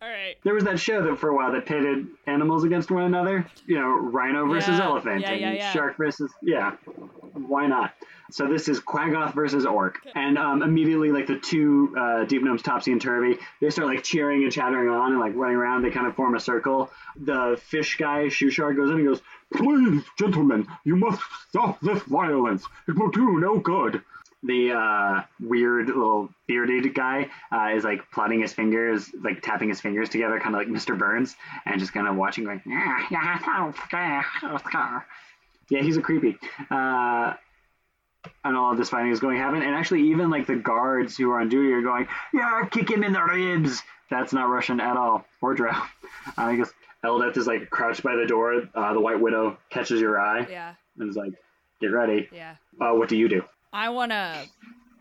[0.00, 0.36] All right.
[0.44, 3.46] There was that show that for a while that pitted animals against one another.
[3.66, 4.84] You know, rhino versus Yeah.
[4.84, 6.72] elephant Yeah, and yeah, shark versus yeah.
[7.34, 7.92] Why not?
[8.30, 12.62] So this is Quaggoth versus Orc, and um, immediately like the two uh, deep gnomes,
[12.62, 15.82] Topsy and Turvy, they start like cheering and chattering on and like running around.
[15.82, 16.90] They kind of form a circle.
[17.16, 19.20] The fish guy, Shuushar, goes in and goes,
[19.52, 22.64] "Please, gentlemen, you must stop this violence.
[22.88, 24.02] It will do no good."
[24.42, 29.80] The uh, weird little bearded guy uh, is like plotting his fingers, like tapping his
[29.80, 30.98] fingers together, kind of like Mr.
[30.98, 33.38] Burns, and just kind of watching, going, yeah, yeah,
[33.92, 35.00] yeah,
[35.70, 36.36] Yeah, he's a creepy.
[36.70, 37.34] Uh,
[38.44, 39.62] and all of this fighting is going to happen.
[39.62, 43.04] And actually, even like the guards who are on duty are going, yeah, kick him
[43.04, 43.82] in the ribs.
[44.10, 45.72] That's not Russian at all, or Drow.
[46.36, 46.70] I guess
[47.04, 48.62] Eldeth is like crouched by the door.
[48.74, 50.74] Uh, the White Widow catches your eye Yeah.
[50.98, 51.32] and is like,
[51.80, 52.28] get ready.
[52.32, 52.56] Yeah.
[52.80, 53.42] Uh, what do you do?
[53.72, 54.46] I want to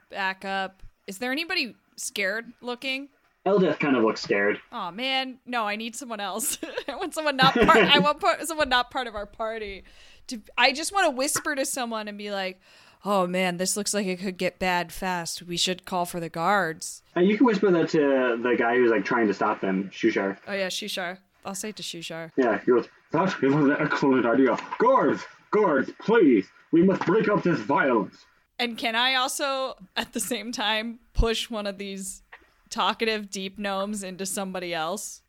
[0.10, 0.84] back up.
[1.08, 3.10] Is there anybody scared looking?
[3.46, 4.60] Eldeth kind of looks scared.
[4.72, 5.66] Oh man, no!
[5.66, 6.60] I need someone else.
[6.88, 7.78] I want someone not part.
[7.78, 9.84] I want part, someone not part of our party.
[10.28, 12.62] To I just want to whisper to someone and be like,
[13.04, 15.42] "Oh man, this looks like it could get bad fast.
[15.42, 18.92] We should call for the guards." And you can whisper that to the guy who's
[18.92, 20.38] like trying to stop them, Shuushar.
[20.48, 21.18] Oh yeah, Shuushar.
[21.44, 22.32] I'll say it to Shuushar.
[22.38, 24.58] Yeah, he goes, That is an excellent idea.
[24.78, 28.16] Guards, guards, please, we must break up this violence.
[28.62, 32.22] And can I also, at the same time, push one of these
[32.70, 35.22] talkative deep gnomes into somebody else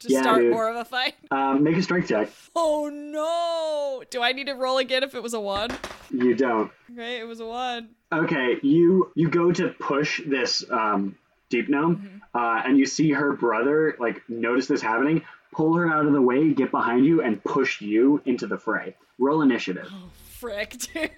[0.00, 0.50] to Yeah, start dude.
[0.52, 1.14] more of a fight?
[1.32, 2.28] Um, make a strength check.
[2.56, 4.02] Oh no!
[4.10, 5.70] Do I need to roll again if it was a one?
[6.10, 6.72] You don't.
[6.92, 7.90] Okay, it was a one.
[8.12, 11.14] Okay, you you go to push this um,
[11.50, 16.04] deep gnome, uh, and you see her brother like notice this happening, pull her out
[16.04, 18.96] of the way, get behind you, and push you into the fray.
[19.20, 19.86] Roll initiative.
[19.88, 20.10] Oh,
[20.40, 21.10] frick, dude.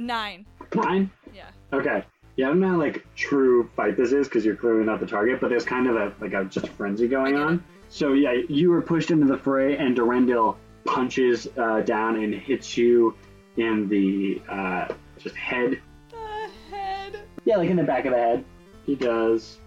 [0.00, 0.46] Nine.
[0.74, 1.10] Nine.
[1.34, 1.50] Yeah.
[1.74, 2.02] Okay.
[2.36, 5.06] Yeah, I don't know how like true fight this is because you're clearly not the
[5.06, 7.62] target, but there's kind of a like a just frenzy going on.
[7.90, 12.78] So yeah, you were pushed into the fray, and Derendil punches uh, down and hits
[12.78, 13.14] you
[13.58, 15.82] in the uh, just head.
[16.10, 17.20] The head.
[17.44, 18.44] Yeah, like in the back of the head.
[18.86, 19.58] He does.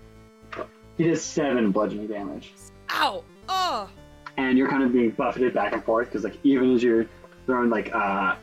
[0.98, 2.54] He does seven bludgeoning damage,
[2.92, 3.24] Ow!
[3.50, 3.90] Oh!
[4.38, 7.06] and you're kind of being buffeted back and forth because like even as you're
[7.46, 8.36] throwing like uh,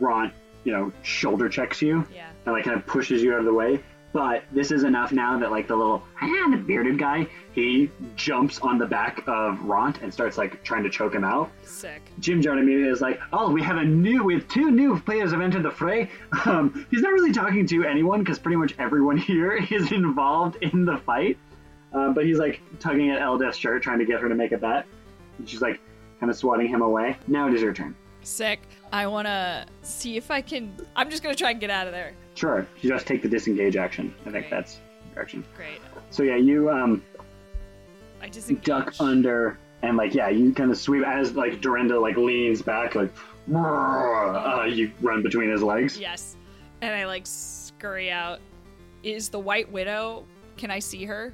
[0.00, 0.32] Ront,
[0.64, 2.06] you know, shoulder checks you.
[2.14, 2.28] Yeah.
[2.46, 3.80] and like kind of pushes you out of the way.
[4.12, 8.58] But this is enough now that like the little ah, the bearded guy, he jumps
[8.58, 11.48] on the back of Ront and starts like trying to choke him out.
[11.62, 12.02] Sick.
[12.18, 15.30] Jim Jarn immediately is like, "Oh, we have a new, we have two new players
[15.30, 16.10] have entered the fray."
[16.44, 20.84] Um, he's not really talking to anyone because pretty much everyone here is involved in
[20.84, 21.38] the fight.
[21.92, 24.58] Um, but he's like tugging at Eldeth's shirt, trying to get her to make a
[24.58, 24.86] bet.
[25.38, 25.78] And she's like
[26.18, 27.16] kind of swatting him away.
[27.28, 27.94] Now it is your turn.
[28.22, 28.60] Sick.
[28.92, 30.74] I want to see if I can.
[30.96, 32.12] I'm just going to try and get out of there.
[32.34, 34.14] Sure, you just take the disengage action.
[34.26, 34.78] I think that's
[35.14, 35.44] your action.
[35.56, 35.80] Great.
[36.10, 37.02] So yeah, you um,
[38.22, 42.16] I just duck under and like yeah you kind of sweep as like Dorinda like
[42.16, 43.10] leans back like
[43.54, 46.36] uh, you run between his legs Yes.
[46.82, 48.40] And I like scurry out.
[49.02, 50.26] Is the White Widow?
[50.56, 51.32] Can I see her?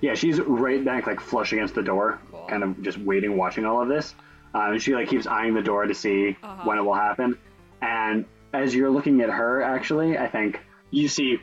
[0.00, 2.46] yeah she's right back like flush against the door Cool.
[2.48, 4.14] kind of just waiting watching all of this
[4.56, 6.62] uh, and she like keeps eyeing the door to see Uh-huh.
[6.64, 7.36] when it will happen
[7.82, 11.38] and as you're looking at her actually I think you see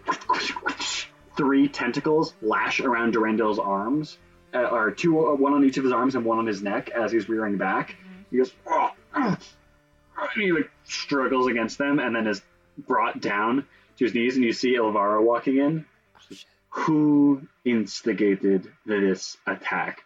[1.38, 4.18] three tentacles lash around Derendil's arms,
[4.54, 6.90] uh, or two, uh, one on each of his arms and one on his neck
[6.92, 7.96] as he's rearing back.
[8.32, 9.38] He goes, "Oh, ah,"
[10.18, 12.42] and he like struggles against them, and then is
[12.78, 13.66] brought down
[13.98, 14.36] to his knees.
[14.36, 15.86] And you see Elvira walking in.
[16.70, 20.03] Who instigated this attack?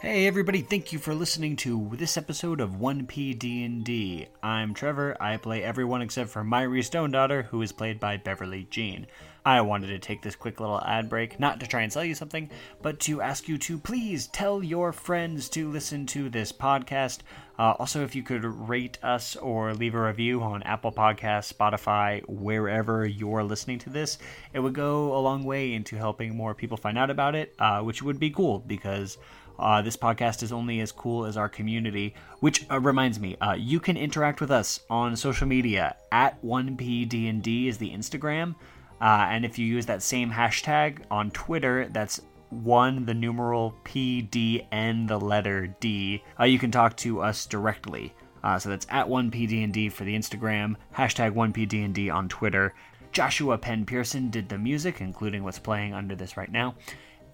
[0.00, 4.28] Hey everybody, thank you for listening to this episode of 1P D&D.
[4.40, 5.16] I'm Trevor.
[5.20, 9.08] I play everyone except for Myri Stone Daughter, who is played by Beverly Jean.
[9.44, 12.14] I wanted to take this quick little ad break, not to try and sell you
[12.14, 12.48] something,
[12.80, 17.20] but to ask you to please tell your friends to listen to this podcast.
[17.58, 22.22] Uh, also, if you could rate us or leave a review on Apple Podcasts, Spotify,
[22.28, 24.18] wherever you're listening to this,
[24.52, 27.80] it would go a long way into helping more people find out about it, uh,
[27.80, 29.18] which would be cool because
[29.58, 33.54] uh, this podcast is only as cool as our community, which uh, reminds me, uh,
[33.54, 35.96] you can interact with us on social media.
[36.12, 38.54] At 1PDND is the Instagram.
[39.00, 45.06] Uh, and if you use that same hashtag on Twitter, that's one, the numeral PDN,
[45.06, 48.14] the letter D, uh, you can talk to us directly.
[48.42, 52.74] Uh, so that's at 1PDND for the Instagram, hashtag 1PDND on Twitter.
[53.12, 56.74] Joshua Penn Pearson did the music, including what's playing under this right now.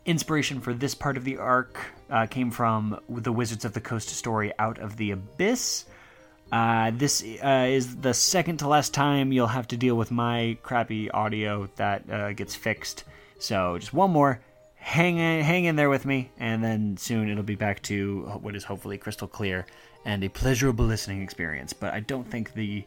[0.06, 1.78] Inspiration for this part of the arc
[2.10, 5.86] uh, came from the Wizards of the Coast story Out of the Abyss.
[6.52, 10.58] Uh, this uh, is the second to last time you'll have to deal with my
[10.62, 13.04] crappy audio that uh, gets fixed.
[13.38, 14.40] So just one more.
[14.74, 18.54] Hang in, hang in there with me, and then soon it'll be back to what
[18.54, 19.64] is hopefully crystal clear
[20.04, 21.72] and a pleasurable listening experience.
[21.72, 22.84] But I don't think the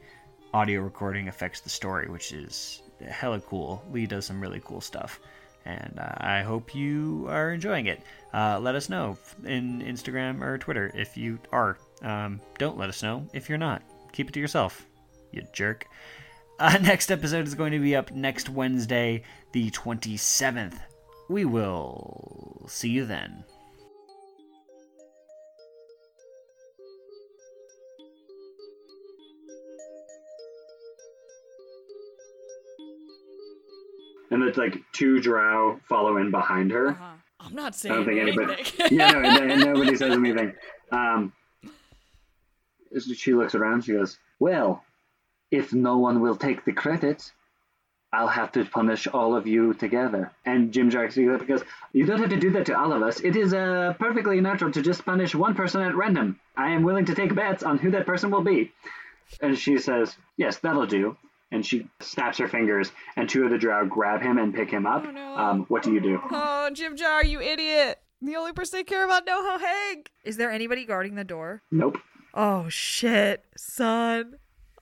[0.53, 3.84] audio recording affects the story, which is hella cool.
[3.91, 5.19] Lee does some really cool stuff
[5.67, 8.01] and uh, I hope you are enjoying it.
[8.34, 11.77] Uh, let us know in Instagram or Twitter if you are.
[12.01, 13.82] Um, don't let us know if you're not.
[14.13, 14.86] Keep it to yourself,
[15.32, 15.88] you jerk.
[16.60, 20.80] Uh, next episode is going to be up next Wednesday, the 27th.
[21.30, 23.43] We will see you then.
[34.38, 36.89] And it's like two drow follow in behind her.
[36.89, 37.13] Uh-huh.
[37.39, 38.50] I'm not saying I don't think anything.
[38.50, 38.71] anybody.
[38.95, 40.54] yeah, no, and, nobody says anything.
[40.91, 41.34] Um,
[43.15, 43.86] she looks around.
[43.86, 44.84] She goes, "Well,
[45.50, 47.32] if no one will take the credit,
[48.13, 52.30] I'll have to punish all of you together." And Jim that because you don't have
[52.30, 53.19] to do that to all of us.
[53.21, 56.39] It is uh, perfectly natural to just punish one person at random.
[56.56, 58.71] I am willing to take bets on who that person will be.
[59.41, 61.17] And she says, "Yes, that'll do."
[61.52, 64.86] And she snaps her fingers, and two of the drow grab him and pick him
[64.86, 65.06] up.
[65.08, 65.38] Oh, no.
[65.38, 66.20] um, what do you do?
[66.30, 68.00] oh, Jimjar, you idiot!
[68.22, 70.12] The only person I care about know how Hank.
[70.26, 71.62] Is there anybody guarding the door?
[71.72, 72.00] Nope.
[72.34, 74.36] Oh shit, son.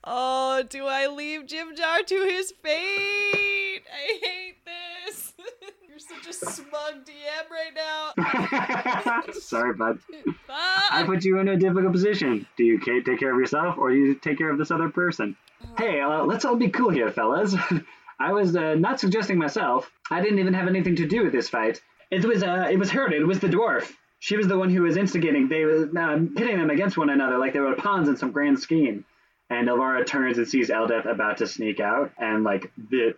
[0.04, 3.82] Oh, do I leave Jimjar to his fate?
[3.94, 5.34] I hate this.
[5.90, 9.24] You're such a smug DM right now.
[9.34, 10.00] Sorry, bud.
[10.50, 12.46] I put you in a difficult position.
[12.58, 15.36] Do you take care of yourself, or do you take care of this other person?
[15.78, 17.56] Hey, uh, let's all be cool here, fellas.
[18.20, 19.92] I was uh, not suggesting myself.
[20.10, 21.82] I didn't even have anything to do with this fight.
[22.12, 23.12] It was uh, it was her.
[23.12, 23.92] It was the dwarf.
[24.20, 25.50] She was the one who was instigating.
[25.50, 28.60] They were uh, pitting them against one another like they were pawns in some grand
[28.60, 29.06] scheme.
[29.50, 33.14] And Ilvara turns and sees Eldeth about to sneak out, and like the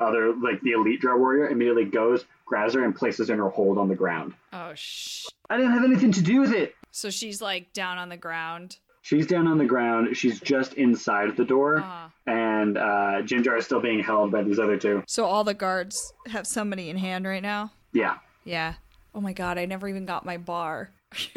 [0.00, 3.48] other, like the elite drow warrior, immediately goes, grabs her, and places her in her
[3.48, 4.34] hold on the ground.
[4.52, 5.26] Oh shh.
[5.48, 6.74] I didn't have anything to do with it.
[6.90, 8.78] So she's like down on the ground.
[9.08, 10.14] She's down on the ground.
[10.14, 12.08] She's just inside the door, Uh-huh.
[12.26, 15.02] and uh, Jar is still being held by these other two.
[15.08, 17.72] So all the guards have somebody in hand right now.
[17.94, 18.18] Yeah.
[18.44, 18.74] Yeah.
[19.14, 20.90] Oh my god, I never even got my bar.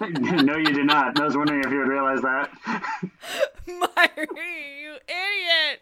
[0.00, 1.18] no, you did not.
[1.18, 2.52] I was wondering if you would realize that.
[3.66, 5.80] Myri, you idiot!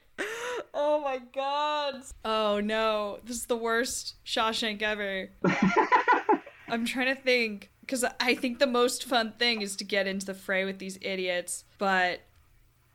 [0.72, 2.02] Oh my god.
[2.24, 5.28] Oh no, this is the worst Shawshank ever.
[6.68, 10.24] I'm trying to think because I think the most fun thing is to get into
[10.24, 12.22] the fray with these idiots, but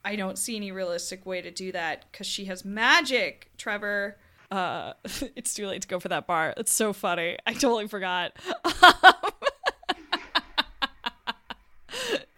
[0.04, 4.18] I don't see any realistic way to do that because she has magic, Trevor.
[4.50, 4.94] Uh,
[5.36, 6.56] it's too late to go for that bar.
[6.58, 7.38] It's so funny.
[7.46, 8.34] I totally forgot.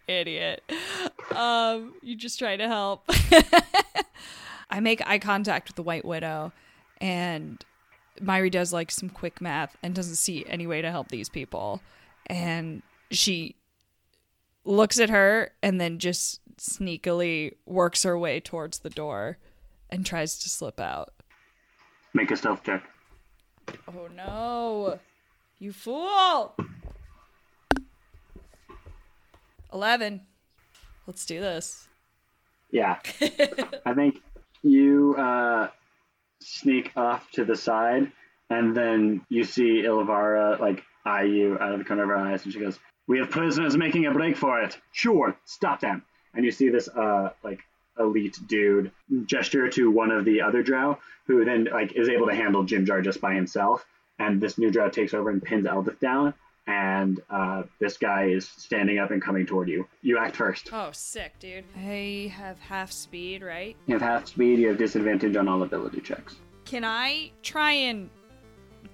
[0.08, 0.62] Idiot.
[1.34, 3.06] Um, you just try to help.
[4.70, 6.52] I make eye contact with the White Widow,
[7.00, 7.64] and
[8.22, 11.82] Myri does like some quick math and doesn't see any way to help these people.
[12.28, 13.56] And she
[14.64, 19.38] looks at her and then just sneakily works her way towards the door
[19.90, 21.14] and tries to slip out.
[22.14, 22.84] Make a stealth check.
[23.88, 25.00] Oh no.
[25.60, 26.56] You fool!
[29.74, 30.22] 11.
[31.08, 31.88] Let's do this.
[32.72, 33.00] Yeah.
[33.86, 34.22] I think
[34.64, 35.68] you uh,
[36.40, 38.12] sneak off to the side,
[38.50, 42.44] and then you see Ilvara like eye you out of the corner of her eyes,
[42.44, 44.78] and she goes, "We have prisoners making a break for it.
[44.92, 47.60] Sure, stop them." And you see this uh like
[48.00, 48.92] elite dude
[49.26, 50.98] gesture to one of the other drow,
[51.28, 53.86] who then like is able to handle Jimjar just by himself.
[54.20, 56.34] And this new drow takes over and pins Eldeth down,
[56.68, 59.88] and uh, this guy is standing up and coming toward you.
[60.02, 60.70] You act first.
[60.72, 61.66] Oh, sick, dude.
[61.76, 63.76] I have half speed, right?
[63.88, 64.60] You have half speed.
[64.60, 66.36] You have disadvantage on all ability checks.
[66.66, 68.10] Can I try and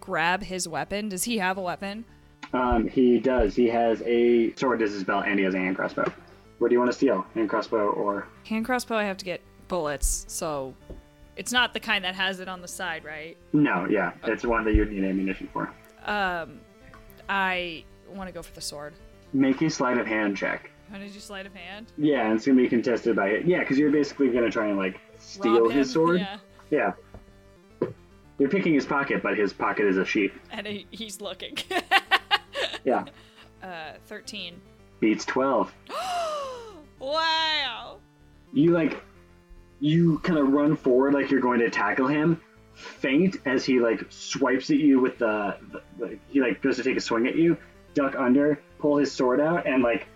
[0.07, 1.09] grab his weapon?
[1.09, 2.05] Does he have a weapon?
[2.53, 3.55] Um, he does.
[3.55, 6.09] He has a sword as his belt, and he has a hand crossbow.
[6.59, 7.25] What do you want to steal?
[7.35, 8.25] Hand crossbow or?
[8.45, 10.73] Hand crossbow, I have to get bullets, so
[11.35, 13.35] it's not the kind that has it on the side, right?
[13.51, 15.73] No, yeah, it's one that you'd need ammunition for.
[16.05, 16.61] Um,
[17.27, 18.93] I want to go for the sword.
[19.33, 20.71] Make a sleight of hand check.
[20.89, 21.91] How did you sleight of hand?
[21.97, 23.45] Yeah, and it's gonna be contested by it.
[23.45, 26.21] Yeah, because you're basically gonna try and like steal his sword.
[26.21, 26.37] Yeah.
[26.69, 26.93] Yeah.
[28.39, 30.33] You're picking his pocket, but his pocket is a sheep.
[30.51, 31.57] And he, he's looking.
[32.83, 33.03] Yeah.
[33.61, 34.61] uh, 13.
[35.01, 35.73] Beats twelve.
[36.99, 37.97] wow.
[38.53, 39.03] You like,
[39.81, 42.41] you kind of run forward like you're going to tackle him.
[42.75, 46.83] Feint as he like swipes at you with the, the, the he like goes to
[46.83, 47.57] take a swing at you.
[47.93, 50.07] Duck under, pull his sword out, and like,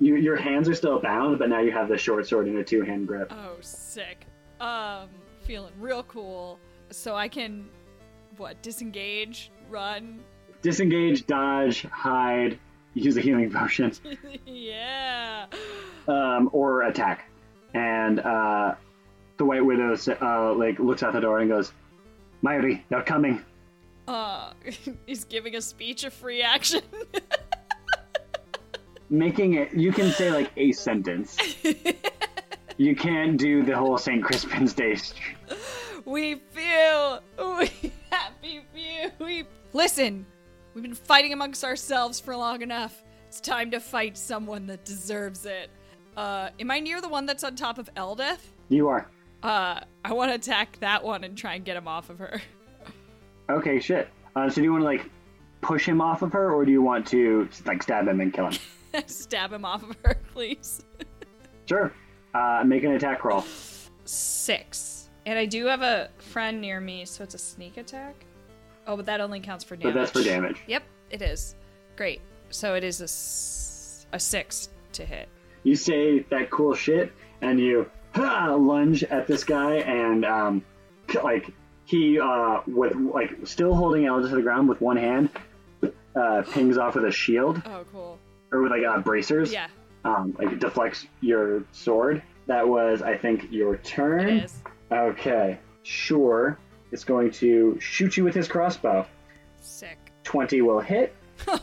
[0.00, 2.64] you, your hands are still bound, but now you have the short sword in a
[2.64, 3.32] two hand grip.
[3.34, 4.26] Oh, sick.
[4.60, 5.08] Um,
[5.42, 6.58] feeling real cool.
[6.90, 7.68] So I can,
[8.36, 10.20] what, disengage, run?
[10.62, 12.58] Disengage, dodge, hide,
[12.94, 13.92] use a healing potion.
[14.46, 15.46] yeah.
[16.06, 17.30] um, or attack.
[17.74, 18.74] And uh,
[19.36, 21.72] the White Widow uh, like looks out the door and goes,
[22.42, 23.44] "Myri, they're coming."
[24.06, 24.52] Uh,
[25.06, 26.82] he's giving a speech of free action.
[29.10, 31.38] Making it, you can say like a sentence.
[32.76, 34.22] you can't do the whole St.
[34.22, 34.96] Crispin's Day.
[36.08, 37.22] We feel,
[37.58, 39.10] we happy few.
[39.18, 40.26] We listen.
[40.74, 43.02] We've been fighting amongst ourselves for long enough.
[43.26, 45.70] It's time to fight someone that deserves it.
[46.16, 48.40] Uh, am I near the one that's on top of Eldeth?
[48.68, 49.08] You are
[49.42, 52.40] Uh, I want to attack that one and try and get him off of her.
[53.50, 53.78] okay.
[53.80, 54.08] Shit.
[54.36, 55.10] Uh, so do you want to like
[55.60, 58.46] push him off of her, or do you want to like stab him and kill
[58.46, 58.58] him?
[59.06, 60.82] Stab him off of her, please.
[61.66, 61.92] sure.
[62.34, 63.44] Uh, make an attack roll.
[64.06, 64.97] Six.
[65.26, 68.14] And I do have a friend near me, so it's a sneak attack.
[68.86, 69.94] Oh, but that only counts for damage.
[69.94, 70.58] But that's for damage.
[70.66, 71.54] Yep, it is.
[71.96, 72.20] Great.
[72.50, 75.28] So it is a, s- a six to hit.
[75.64, 77.12] you say that cool shit
[77.42, 80.64] and you ha, lunge at this guy and um,
[81.22, 81.50] like
[81.84, 85.28] he uh, with like still holding Elda to the ground with one hand
[86.16, 88.18] uh, pings off with a shield Oh, cool.
[88.50, 89.66] or with like uh, bracers Yeah,
[90.06, 94.54] um, like deflects your sword that was I think your turn it is.
[94.92, 96.58] Okay sure
[96.92, 99.06] it's going to shoot you with his crossbow
[99.60, 99.98] Sick.
[100.24, 101.14] 20 will hit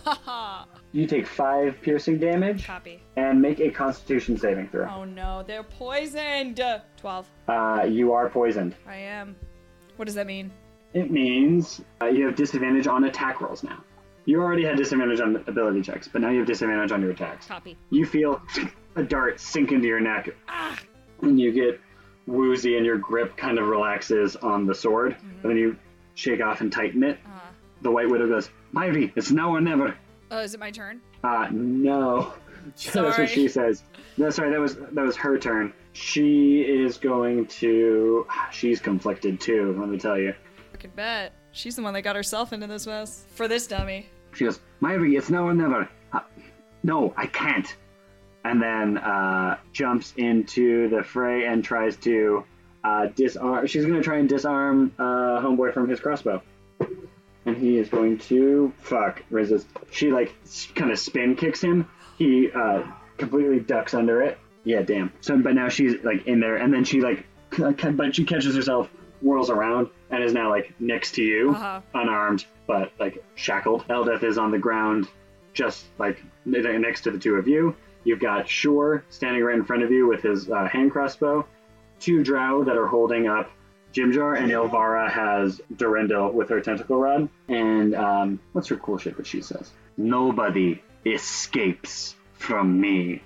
[0.92, 3.02] you take 5 piercing damage Copy.
[3.18, 6.62] and make a constitution saving throw Oh no, they're poisoned.
[6.98, 7.28] Twelve.
[7.50, 9.36] uh, you are poisoned I am.
[9.98, 10.52] What does that mean?
[10.94, 13.84] It means uh, you have disadvantage on attack rolls now.
[14.26, 17.46] You already had disadvantage on ability checks, but now you have disadvantage on your attacks.
[17.48, 17.78] Copy.
[17.92, 18.42] You feel
[18.96, 20.30] a dart sink into your neck,
[21.22, 21.80] and you get
[22.28, 25.16] woozy, and your grip kind of relaxes on the sword.
[25.44, 25.78] And then you
[26.16, 27.20] shake off and tighten it.
[27.82, 29.96] The White Widow goes, "Myri, it's now or never."
[30.32, 31.02] Oh, is it my turn?
[31.24, 32.34] Uh, no.
[32.94, 33.84] That's what she says.
[34.18, 35.74] No, sorry, that was that was her turn.
[35.94, 38.26] She is going to.
[38.52, 39.76] She's conflicted too.
[39.80, 40.34] Let me tell you.
[40.74, 41.34] I can bet.
[41.52, 43.26] She's the one that got herself into this mess.
[43.30, 44.10] For this dummy.
[44.34, 45.88] She goes, Myri, it's now or never.
[46.12, 46.20] Uh,
[46.84, 47.74] no, I can't.
[48.46, 52.46] And then uh, jumps into the fray and tries to
[52.84, 53.66] uh, disarm.
[53.66, 56.42] She's going to try and disarm uh, Homeboy from his crossbow.
[57.48, 59.68] And he is going to fuck resist.
[59.92, 60.34] She like
[60.76, 61.88] kind of spin kicks him.
[62.20, 62.84] He uh,
[63.18, 64.38] completely ducks under it.
[64.64, 65.12] Yeah, damn.
[65.22, 67.26] So, but now she's like in there, and then she like,
[67.58, 68.90] but she catches herself,
[69.22, 71.82] whirls around, and is now like next to you, Uh-huh.
[71.94, 73.88] unarmed but like shackled.
[73.90, 75.08] Eldeth is on the ground,
[75.54, 77.76] just like next to the two of you.
[78.06, 81.46] You've got Shoor standing right in front of you with his uh, hand crossbow.
[82.00, 83.52] Two drow that are holding up
[83.96, 87.30] Jimjar, and Ilvara has Derendil with her tentacle rod.
[87.48, 89.72] And um, what's her cool shit that she says?
[89.98, 93.22] Nobody escapes from me.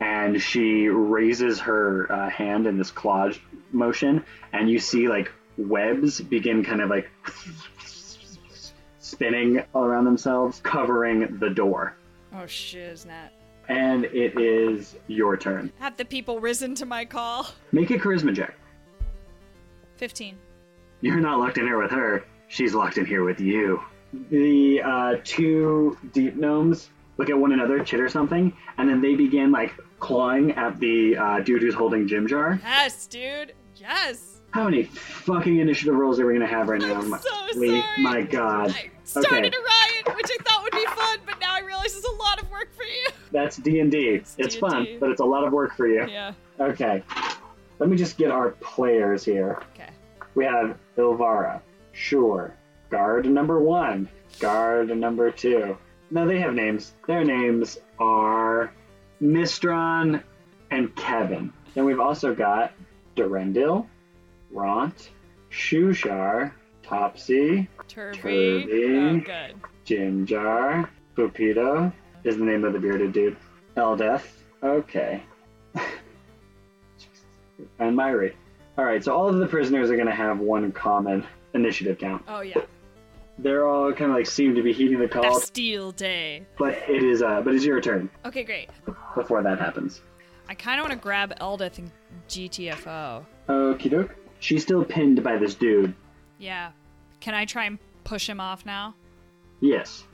[0.00, 3.30] And she raises her uh, hand in this claw
[3.70, 7.10] motion, and you see like webs begin kind of like
[8.98, 11.94] spinning around themselves, covering the door.
[12.32, 13.30] Oh shiznat.
[13.68, 15.72] And it is your turn.
[15.78, 17.46] Have the people risen to my call?
[17.72, 18.54] Make a charisma check.
[19.96, 20.36] 15.
[21.00, 22.24] You're not locked in here with her.
[22.48, 23.80] She's locked in here with you.
[24.30, 29.50] The uh, two deep gnomes look at one another, chitter something, and then they begin
[29.52, 32.60] like clawing at the uh, dude who's holding Jimjar.
[32.62, 33.54] Yes, dude.
[33.76, 34.40] Yes.
[34.50, 36.94] How many fucking initiative rolls are we gonna have right now?
[37.00, 37.80] I'm My- so Lee?
[37.80, 38.02] sorry.
[38.02, 38.70] My God.
[38.70, 39.56] I started Okay.
[39.56, 41.18] a riot, which I thought would be fun,
[41.84, 43.06] but now I realize it's a lot of work for you.
[43.32, 44.22] That's D and D.
[44.38, 46.06] It's fun, but it's a lot of work for you.
[46.08, 46.32] Yeah.
[46.58, 47.02] Okay.
[47.78, 49.60] Let me just get our players here.
[49.74, 49.90] Okay.
[50.34, 51.60] We have Ilvara,
[51.92, 52.54] sure.
[52.90, 54.08] Guard number one,
[54.38, 55.76] guard number two.
[56.10, 56.94] Now they have names.
[57.06, 58.72] Their names are
[59.20, 60.22] Mistron
[60.70, 61.52] and Kevin.
[61.74, 62.72] Then we've also got
[63.16, 63.86] Derendil,
[64.52, 65.10] Ront,
[65.50, 68.18] Shuushar, Topsy, Turvy.
[68.18, 68.96] Turvy.
[68.96, 69.54] Oh, good.
[69.86, 71.92] Jimjar, Buppido
[72.24, 73.36] is the name of the bearded dude.
[73.76, 74.24] Eldeth.
[74.62, 75.22] Okay.
[77.78, 78.32] and Myri.
[78.78, 82.22] Alright, so all of the prisoners are going to have one common initiative count.
[82.26, 82.62] Oh, yeah.
[83.38, 86.46] They're all kind of like seem to be heeding the call, Bastille Day.
[86.56, 88.70] but it is uh, but it's your turn Okay, great.
[89.16, 90.02] before that happens.
[90.48, 91.90] I kind of want to grab Eldeth and
[92.28, 93.24] GTFO.
[93.48, 94.14] Okie doke.
[94.38, 95.94] She's still pinned by this dude.
[96.38, 96.70] Yeah.
[97.20, 98.94] Can I try and push him off now?
[99.60, 100.04] Yes.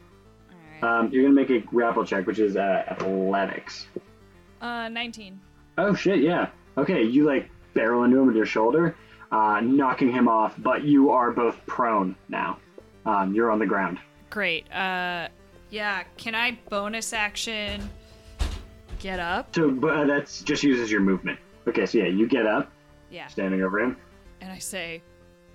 [0.82, 3.86] Um, you're gonna make a grapple check, which is uh, athletics.
[4.60, 5.40] Uh, 19.
[5.78, 6.48] Oh shit, yeah.
[6.78, 8.96] Okay, you like barrel into him with your shoulder,
[9.32, 12.58] uh, knocking him off, but you are both prone now.
[13.06, 13.98] Um, you're on the ground.
[14.28, 14.70] Great.
[14.72, 15.28] Uh,
[15.70, 16.02] yeah.
[16.16, 17.88] Can I bonus action
[18.98, 19.54] get up?
[19.54, 21.38] So, but uh, that's just uses your movement.
[21.66, 22.70] Okay, so yeah, you get up,
[23.10, 23.26] Yeah.
[23.28, 23.96] standing over him.
[24.40, 25.02] And I say,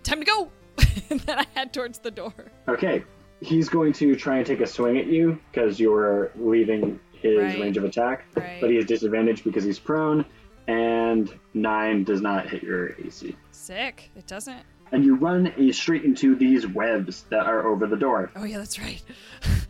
[0.03, 0.51] time to go!
[1.09, 2.33] and then I head towards the door.
[2.67, 3.03] Okay,
[3.41, 7.59] he's going to try and take a swing at you because you're leaving his Right.
[7.59, 8.59] range of attack, Right.
[8.61, 10.25] but he has disadvantage because he's prone,
[10.67, 13.35] and nine does not hit your AC.
[13.51, 14.11] Sick.
[14.15, 14.61] It doesn't.
[14.91, 18.31] And you run a straight into these webs that are over the door.
[18.35, 19.01] Oh, yeah, that's right.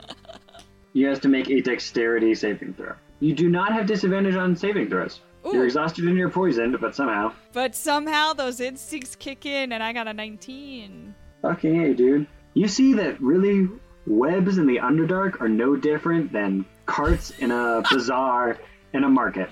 [0.93, 2.93] You have to make a dexterity saving throw.
[3.20, 5.20] You do not have disadvantage on saving throws.
[5.45, 5.51] Ooh.
[5.53, 7.34] You're exhausted and you're poisoned, but somehow.
[7.51, 11.13] But somehow those instincts kick in, and I got a 19.
[11.41, 12.28] Fucking hey, dude.
[12.56, 13.70] You see that really
[14.08, 18.58] webs in the Underdark are no different than carts in a bazaar
[18.93, 19.49] in a market.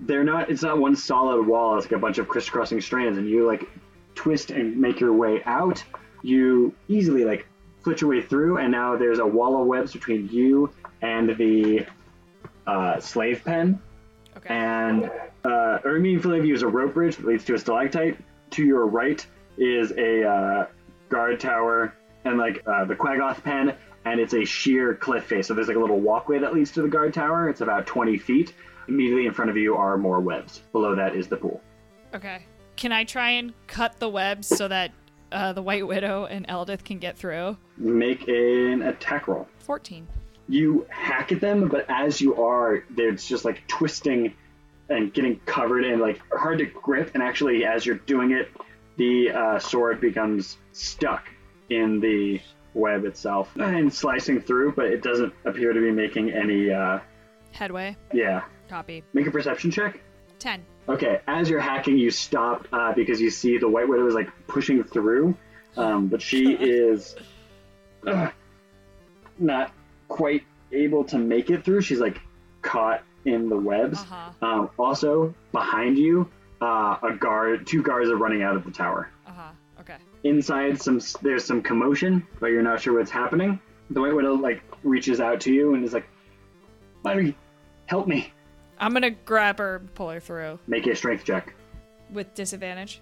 [0.00, 0.50] They're not.
[0.50, 1.76] It's not one solid wall.
[1.76, 3.68] It's like a bunch of crisscrossing strands, and you like
[4.14, 5.84] twist and make your way out.
[6.22, 7.46] You easily like
[7.82, 10.70] flit your way through, and now there's a wall of webs between you
[11.02, 11.86] and the
[12.66, 13.80] uh, slave pen.
[14.36, 14.54] Okay.
[14.54, 15.10] and
[15.46, 18.18] uh, or immediately you use a rope bridge that leads to a stalactite.
[18.50, 19.26] To your right
[19.58, 20.66] is a uh,
[21.08, 21.94] guard tower
[22.26, 23.74] and like uh, the Quaggoth pen,
[24.04, 25.48] and it's a sheer cliff face.
[25.48, 27.48] So there's like a little walkway that leads to the guard tower.
[27.48, 28.52] It's about 20 feet.
[28.88, 30.62] Immediately in front of you are more webs.
[30.72, 31.60] Below that is the pool.
[32.14, 32.44] Okay.
[32.76, 34.92] Can I try and cut the webs so that
[35.32, 37.56] uh, the White Widow and Eldeth can get through?
[37.76, 39.48] Make an attack roll.
[39.60, 40.06] 14.
[40.48, 44.34] you hack at them, but as you are, it's just like twisting
[44.88, 47.10] and getting covered in like hard to grip.
[47.14, 48.48] And actually, as you're doing it,
[48.96, 51.28] the uh, sword becomes stuck
[51.70, 52.40] in the
[52.74, 56.70] web itself and slicing through, but it doesn't appear to be making any.
[56.70, 57.00] Uh,
[57.52, 57.96] Headway.
[58.12, 59.02] yeah, Copy.
[59.14, 60.00] make a perception check.
[60.38, 60.64] 10.
[60.88, 64.28] Okay, as you're hacking, you stop uh, because you see the White Widow is like
[64.46, 65.36] pushing through,
[65.76, 67.16] um, but she is
[68.06, 68.28] uh,
[69.38, 69.72] not
[70.08, 71.80] quite able to make it through.
[71.80, 72.20] She's like
[72.62, 73.98] caught in the webs.
[73.98, 74.46] Uh-huh.
[74.46, 79.10] Um, also, behind you, uh, a guard, two guards are running out of the tower.
[80.26, 83.60] Inside, some there's some commotion, but you're not sure what's happening.
[83.90, 86.06] The White Widow like reaches out to you and is like,
[87.04, 87.34] "Myri,
[87.86, 88.32] help me!"
[88.80, 91.54] I'm gonna grab her and pull her through Make a strength check.
[92.10, 93.00] with disadvantage.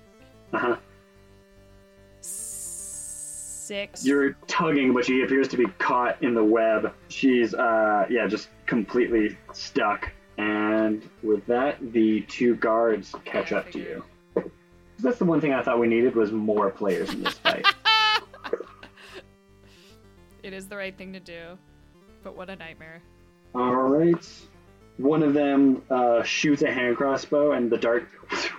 [0.53, 0.77] Uh huh.
[2.21, 4.05] Six.
[4.05, 6.93] You're tugging, but she appears to be caught in the web.
[7.09, 10.11] She's, uh, yeah, just completely stuck.
[10.37, 14.05] And with that, the two guards catch up to you.
[15.01, 17.67] That's the one thing I thought we needed was more players in this fight.
[20.45, 21.57] It is the right thing to do,
[22.23, 23.01] but what a nightmare.
[23.55, 24.31] All right.
[24.99, 28.07] One of them uh, shoots a hand crossbow, and the dart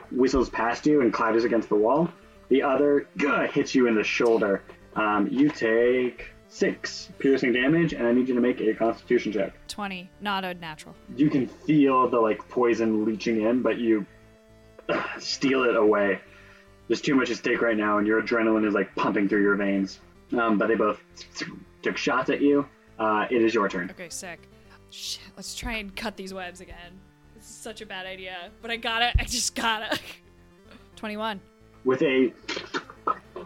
[0.09, 2.09] whistles past you and clatters against the wall.
[2.49, 4.63] The other gah, hits you in the shoulder.
[4.95, 9.53] Um, you take six piercing damage, and I need you to make a Constitution check.
[9.67, 10.09] 20.
[10.21, 10.95] Not a natural.
[11.15, 14.07] You can feel the like poison leaching in, but you
[15.19, 16.19] steel it away.
[16.87, 19.55] There's too much at stake right now, and your adrenaline is like pumping through your
[19.55, 19.99] veins.
[20.37, 21.01] Um, but they both
[21.81, 22.67] took shots at you.
[22.99, 23.89] Uh, it is your turn.
[23.91, 24.39] Okay, sick.
[24.91, 26.99] Shit, let's try and cut these webs again.
[27.35, 29.11] This is such a bad idea, but I gotta.
[29.19, 29.97] I just gotta.
[30.95, 31.41] 21.
[31.83, 32.31] with a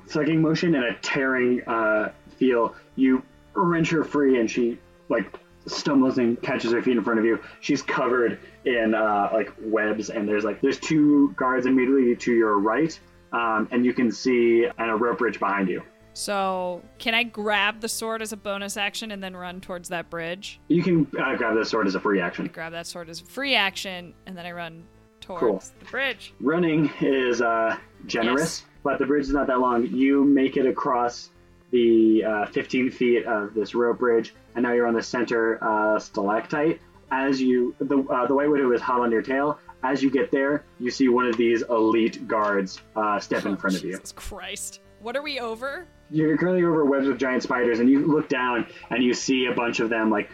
[0.05, 3.23] sucking motion and a tearing uh, feel, you
[3.53, 4.77] wrench her free, and she
[5.09, 5.33] like
[5.65, 7.39] stumbles and catches her feet in front of you.
[7.59, 12.60] She's covered in uh, like webs, and there's like there's two guards immediately to your
[12.60, 12.97] right,
[13.34, 15.82] um, and you can see and a rope bridge behind you.
[16.14, 20.10] So, can I grab the sword as a bonus action and then run towards that
[20.10, 20.60] bridge?
[20.68, 22.47] You can uh, grab this sword as a free action.
[22.51, 24.84] Grab that sword as a free action, and then I run
[25.22, 25.64] towards Cool.
[25.80, 26.34] the bridge.
[26.41, 28.66] Running is uh, generous, Yes.
[28.84, 29.86] but the bridge is not that long.
[29.88, 31.30] You make it across
[31.72, 35.99] the uh, 15 feet of this rope bridge, and now you're on the center uh,
[35.99, 36.82] stalactite.
[37.12, 39.60] As you, the uh, the White Widow is hot on your tail.
[39.84, 43.78] As you get there, you see one of these elite guards uh, step in front
[43.78, 43.93] of you.
[43.93, 44.82] Jesus Christ.
[45.01, 45.88] What are we over?
[46.12, 49.53] You're currently over webs of giant spiders, and you look down and you see a
[49.53, 50.30] bunch of them like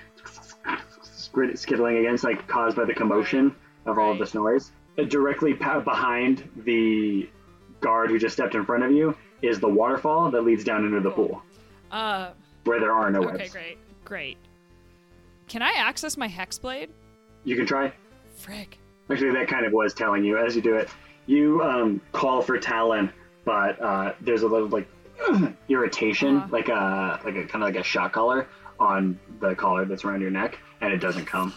[1.54, 3.56] skittling against, like caused by the commotion
[3.86, 4.72] of all of this noise.
[5.10, 7.30] Directly behind the
[7.82, 11.02] guard who just stepped in front of you is the waterfall that leads down into
[11.02, 11.44] the pool,
[11.92, 12.30] Uh,
[12.64, 13.40] where there are no okay, webs.
[13.42, 13.78] Okay, great.
[14.06, 14.38] Great.
[15.48, 16.90] Can I access my Hexblade?
[17.44, 17.94] You can try.
[18.38, 18.78] Frick.
[19.10, 20.90] Actually, that kind of was telling you as you do it.
[21.28, 23.12] You um, call for Talon,
[23.46, 24.88] but uh, there's a little like
[25.70, 26.48] irritation, Uh-huh.
[26.52, 28.48] like a like a kind of like a shock collar
[28.80, 31.54] on the collar that's around your neck, and it doesn't come.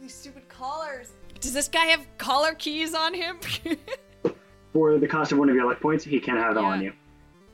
[0.00, 1.12] These stupid collars.
[1.40, 3.38] Does this guy have collar keys on him?
[4.72, 6.92] For the cost of one of your luck points, he can have them on you,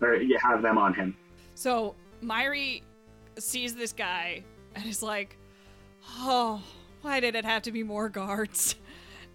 [0.01, 1.17] or you have them on him.
[1.55, 2.83] so, Myri
[3.39, 4.45] sees this guy
[4.75, 5.37] and is like,
[6.19, 6.63] oh,
[7.03, 8.77] why did it have to be more guards?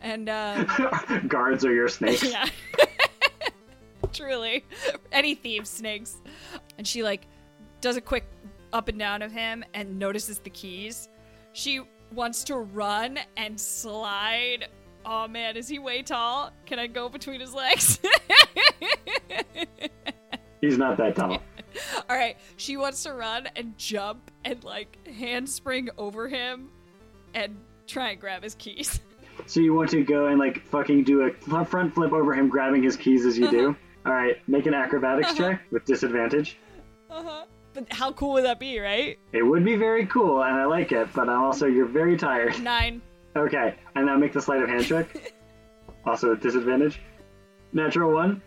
[0.02, 0.64] And, uh,
[1.28, 2.24] Guards are your snakes.
[2.24, 2.48] yeah.
[4.14, 4.66] Truly.
[5.12, 6.18] Any thieves, snakes.
[6.78, 7.26] And she, like,
[7.80, 8.26] does a quick
[8.74, 11.08] up and down of him and notices the keys.
[11.54, 11.82] She
[12.14, 14.68] wants to run and slide.
[15.06, 16.52] Oh man, is he way tall?
[16.66, 18.00] Can I go between his legs?
[20.62, 21.42] He's not that tall.
[22.10, 26.70] All right, she wants to run and jump and like handspring over him
[27.34, 29.00] and try and grab his keys.
[29.48, 32.84] So you want to go and like fucking do a front flip over him, grabbing
[32.84, 33.76] his keys as you do.
[34.06, 36.58] All right, make an acrobatics check with disadvantage.
[37.10, 37.46] Uh-huh.
[37.74, 39.18] But how cool would that be, right?
[39.32, 42.62] It would be very cool, and I like it, but I'm also you're very tired.
[42.62, 43.02] Nine.
[43.36, 45.34] Okay, and now make the sleight of hand check.
[46.06, 47.00] Also with disadvantage.
[47.72, 48.40] Natural one.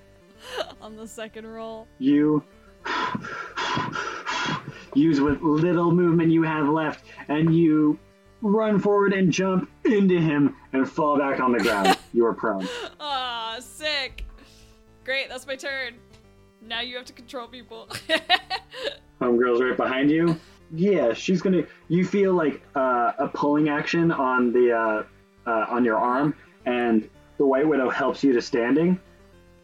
[0.81, 1.89] on the second roll.
[1.99, 2.45] You
[4.97, 7.99] use what little movement you have left, and you
[8.43, 11.97] run forward and jump into him and fall back on the ground.
[12.13, 12.67] you are prone.
[13.01, 14.25] Ah, sick.
[15.05, 15.95] Great, that's my turn.
[16.63, 17.89] Now you have to control people.
[19.21, 20.39] Homegirl's right behind you.
[20.73, 21.63] Yeah, she's gonna.
[21.89, 25.03] You feel like uh, a pulling action on the uh,
[25.49, 26.35] uh, on your arm,
[26.65, 28.99] and the White Widow helps you to standing,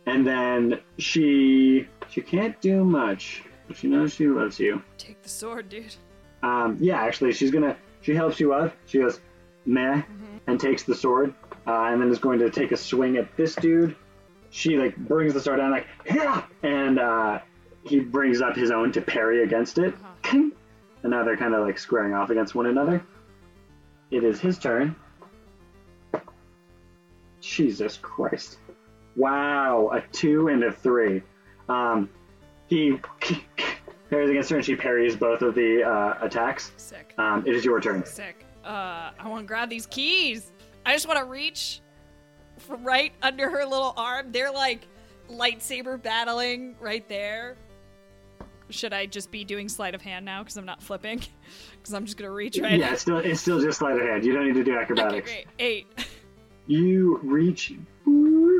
[0.07, 3.43] and then she she can't do much,
[3.75, 4.83] she knows she loves you.
[4.99, 5.95] Take the sword, dude.
[6.43, 7.77] Um, yeah, actually, she's gonna.
[8.01, 8.75] She helps you up.
[8.87, 9.21] She goes,
[9.65, 10.03] meh,
[10.47, 11.35] and takes the sword,
[11.67, 13.97] uh, and then is going to take a swing at this dude.
[14.51, 17.41] She like brings the sword down, like yeah, and uh,
[17.85, 19.95] he brings up his own to parry against it.
[20.23, 20.53] King.
[21.03, 23.05] And now they're kind of like squaring off against one another.
[24.11, 24.95] It is his turn.
[27.41, 28.59] Jesus Christ!
[29.17, 31.23] Wow, a two and a three.
[31.69, 32.09] Um,
[32.73, 32.99] he
[34.11, 36.73] parries against her, and she parries both of the uh, attacks.
[36.77, 37.13] Sick.
[37.19, 38.05] Um, it is your turn.
[38.07, 38.47] Sick.
[38.65, 40.53] Uh, I want to grab these keys.
[40.87, 41.81] I just want to reach
[42.59, 44.33] from right under her little arm.
[44.33, 44.87] They're like
[45.31, 47.57] lightsaber battling right there.
[48.71, 51.23] Should I just be doing sleight of hand now because I'm not flipping?
[51.83, 52.79] Because I'm just gonna reach right.
[52.79, 54.25] Yeah, it's still it's still just sleight of hand.
[54.25, 55.29] You don't need to do Okay, acrobatics.
[55.29, 55.47] great.
[55.59, 55.87] Eight.
[56.69, 57.73] You reach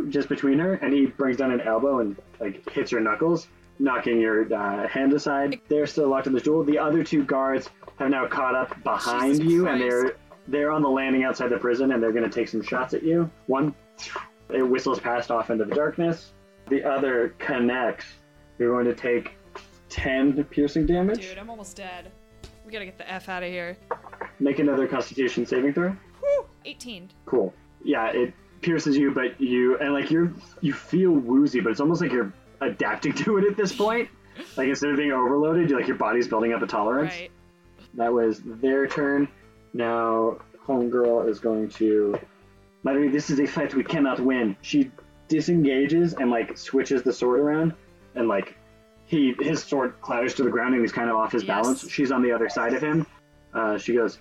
[0.09, 3.47] just between her, and he brings down an elbow and like hits your knuckles,
[3.83, 5.61] knocking your uh, hand aside.
[5.69, 6.65] They're still locked in the duel.
[6.65, 7.69] The other two guards
[7.99, 10.17] have now caught up behind Jesus you, and they're
[10.49, 13.03] they're on the landing outside the prison, and they're going to take some shots at
[13.03, 13.31] you.
[13.47, 13.75] One,
[14.51, 16.33] it whistles past off into the darkness.
[16.69, 18.07] The other connects.
[18.59, 19.37] You're going to take
[19.89, 21.29] ten piercing damage.
[21.29, 22.11] Dude, I'm almost dead.
[22.65, 23.77] We gotta get the f out of here.
[24.39, 25.97] Make another Constitution saving throw.
[26.21, 26.47] Whew.
[26.65, 27.11] 18.
[27.27, 27.53] Cool.
[27.85, 32.01] Yeah, it pierces you, but you and like you're you feel woozy, but it's almost
[32.01, 32.33] like you're
[32.63, 34.09] adapting to it at this point.
[34.57, 37.13] Like instead of being overloaded, like your body's building up a tolerance.
[37.13, 37.31] Right.
[37.95, 39.29] That was their turn.
[39.75, 42.19] Now homegirl is going to.
[42.85, 44.57] Marie, this is a fight we cannot win.
[44.63, 44.91] She
[45.29, 47.75] disengages and like switches the sword around,
[48.15, 48.57] and like
[49.07, 51.49] he his sword clatters to the ground and he's kind of off his Yes.
[51.49, 51.91] balance.
[51.91, 53.07] She's on the other side of him.
[53.53, 54.19] Uh, she goes,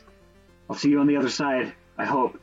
[0.69, 1.73] I'll see you on the other side.
[1.97, 2.39] I hope.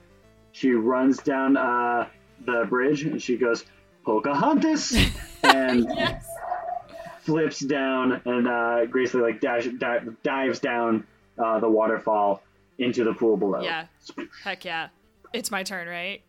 [0.53, 2.09] She runs down uh,
[2.47, 3.65] the bridge and she goes,
[4.09, 4.97] Pocahontas!
[5.43, 6.27] and Yes.
[7.21, 11.07] flips down and uh, gracefully like dash, di- dives down
[11.39, 12.43] uh, the waterfall
[12.79, 13.61] into the pool below.
[13.61, 13.85] Yeah.
[14.43, 14.89] Heck yeah.
[15.35, 16.23] It's my turn, right?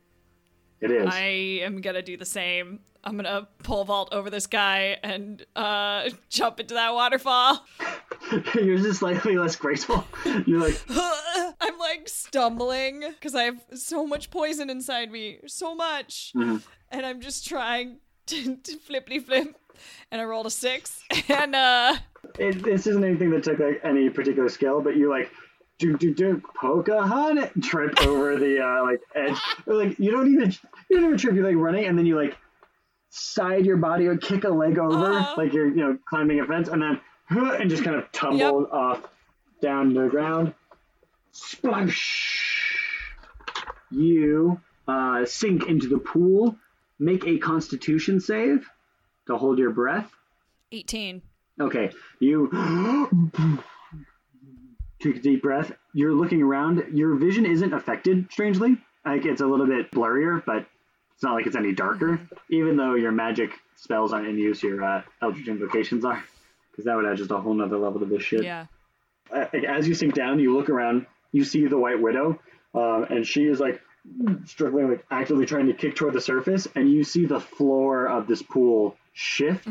[0.82, 1.08] It is.
[1.12, 2.80] I am gonna do the same.
[3.04, 7.66] I'm gonna pole vault over this guy and uh, jump into that waterfall.
[8.56, 10.06] You're just slightly less graceful.
[10.46, 16.32] You're like, I'm like stumbling because I have so much poison inside me, so much,
[16.36, 16.62] Mhm.
[16.92, 19.56] and I'm just trying to, to flippity flip.
[20.12, 21.96] And I rolled a six, and uh,
[22.38, 25.32] it, this isn't anything that took like any particular skill, but you like
[25.80, 29.38] do do do Pocahontas trip over the uh, like edge.
[29.66, 30.52] Like you don't even
[30.90, 31.36] you don't even trip.
[31.36, 32.38] You're like running, and then you like
[33.10, 35.34] side your body or kick a leg over, Uh-huh.
[35.38, 37.00] like you're you know climbing a fence, and then
[37.30, 39.02] and just kind of tumble off
[39.62, 40.54] down to the ground.
[41.32, 42.76] Splash!
[43.92, 46.56] You uh, sink into the pool.
[47.00, 48.68] Make a Constitution save
[49.28, 50.12] to hold your breath.
[50.72, 51.22] 18.
[51.62, 52.50] Okay, you
[55.02, 55.72] take a deep breath.
[55.94, 56.84] You're looking around.
[56.94, 58.78] Your vision isn't affected, strangely.
[59.06, 60.66] Like it's a little bit blurrier, but
[61.14, 62.20] it's not like it's any darker.
[62.50, 66.24] Even though your magic spells aren't in use, your uh, Eldritch invocations are,
[66.72, 68.44] because that would add just a whole nother level to this shit.
[68.44, 68.66] Yeah.
[69.32, 71.06] As you sink down, you look around.
[71.32, 72.40] You see the White Widow,
[72.74, 73.82] um, and she is like
[74.46, 76.68] struggling, like actively trying to kick toward the surface.
[76.76, 79.68] And you see the floor of this pool shift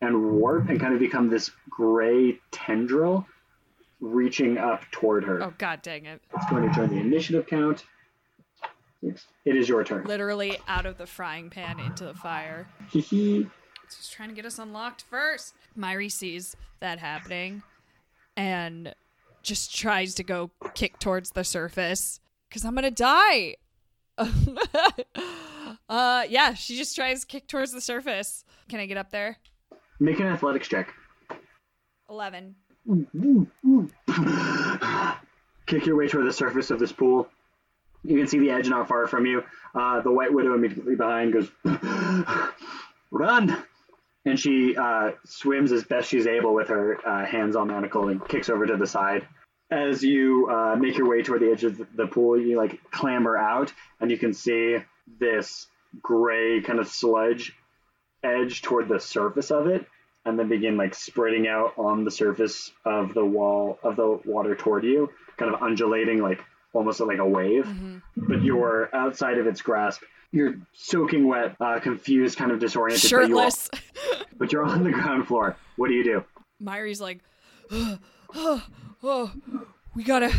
[0.00, 3.26] and warp and kind of become this gray tendril
[4.00, 5.42] reaching up toward her.
[5.42, 6.20] Oh god dang it.
[6.34, 7.84] It's going to join the initiative count.
[9.02, 10.04] It is your turn.
[10.04, 12.66] Literally out of the frying pan into the fire.
[12.90, 13.46] Hee hee.
[13.88, 15.54] Just trying to get us unlocked first.
[15.78, 17.62] Myri sees that happening
[18.36, 18.94] and
[19.42, 23.56] just tries to go kick towards the surface because I'm gonna die.
[24.18, 24.26] uh,
[26.28, 28.44] yeah, she just tries to kick towards the surface.
[28.68, 29.36] Can I get up there?
[30.00, 30.92] Make an athletics check.
[32.08, 32.54] 11.
[35.66, 37.28] Kick your way toward the surface of this pool.
[38.04, 39.42] You can see the edge not far from you.
[39.74, 41.50] Uh, the White Widow immediately behind goes,
[43.10, 43.56] "Run!"
[44.24, 48.28] And she uh, swims as best she's able with her uh, hands all manacled and
[48.28, 49.26] kicks over to the side.
[49.70, 53.36] As you uh, make your way toward the edge of the pool, you like clamber
[53.36, 54.78] out, and you can see
[55.18, 55.66] this
[56.00, 57.56] gray kind of sludge
[58.22, 59.86] edge toward the surface of it,
[60.26, 64.54] and then begin like spreading out on the surface of the wall of the water
[64.54, 66.40] toward you, kind of undulating like
[66.72, 67.66] almost like a wave.
[68.16, 70.02] But you're outside of its grasp.
[70.32, 73.02] You're soaking wet, uh, confused, kind of disoriented.
[73.02, 73.70] but you Shirtless.
[74.38, 75.56] but you're on the ground floor.
[75.76, 76.24] What do you do?
[76.60, 77.20] Myri's like,
[77.70, 77.98] oh,
[78.34, 78.66] oh,
[79.02, 79.32] oh,
[79.94, 80.34] we gotta,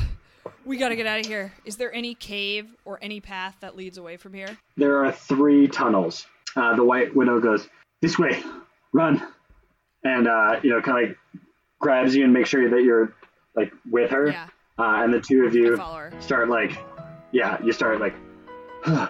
[0.65, 1.53] we gotta get out of here.
[1.63, 4.57] Is there any cave or any path that leads away from here?
[4.75, 6.27] There are three tunnels.
[6.55, 7.67] Uh, the White Widow goes
[8.01, 8.43] this way,
[8.93, 9.25] run,
[10.03, 11.17] and uh, you know, kind of like
[11.79, 13.13] grabs you and makes sure that you're
[13.55, 14.29] like with her.
[14.29, 14.47] Yeah.
[14.79, 15.81] Uh, and the two of you
[16.19, 16.77] start like,
[17.31, 18.13] yeah, you start like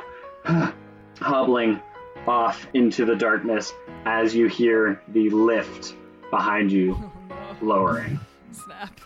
[1.19, 1.81] hobbling
[2.25, 3.73] off into the darkness
[4.05, 5.95] as you hear the lift
[6.29, 6.93] behind you
[7.29, 7.75] Oh no.
[7.75, 8.19] lowering.
[8.51, 8.99] Snap.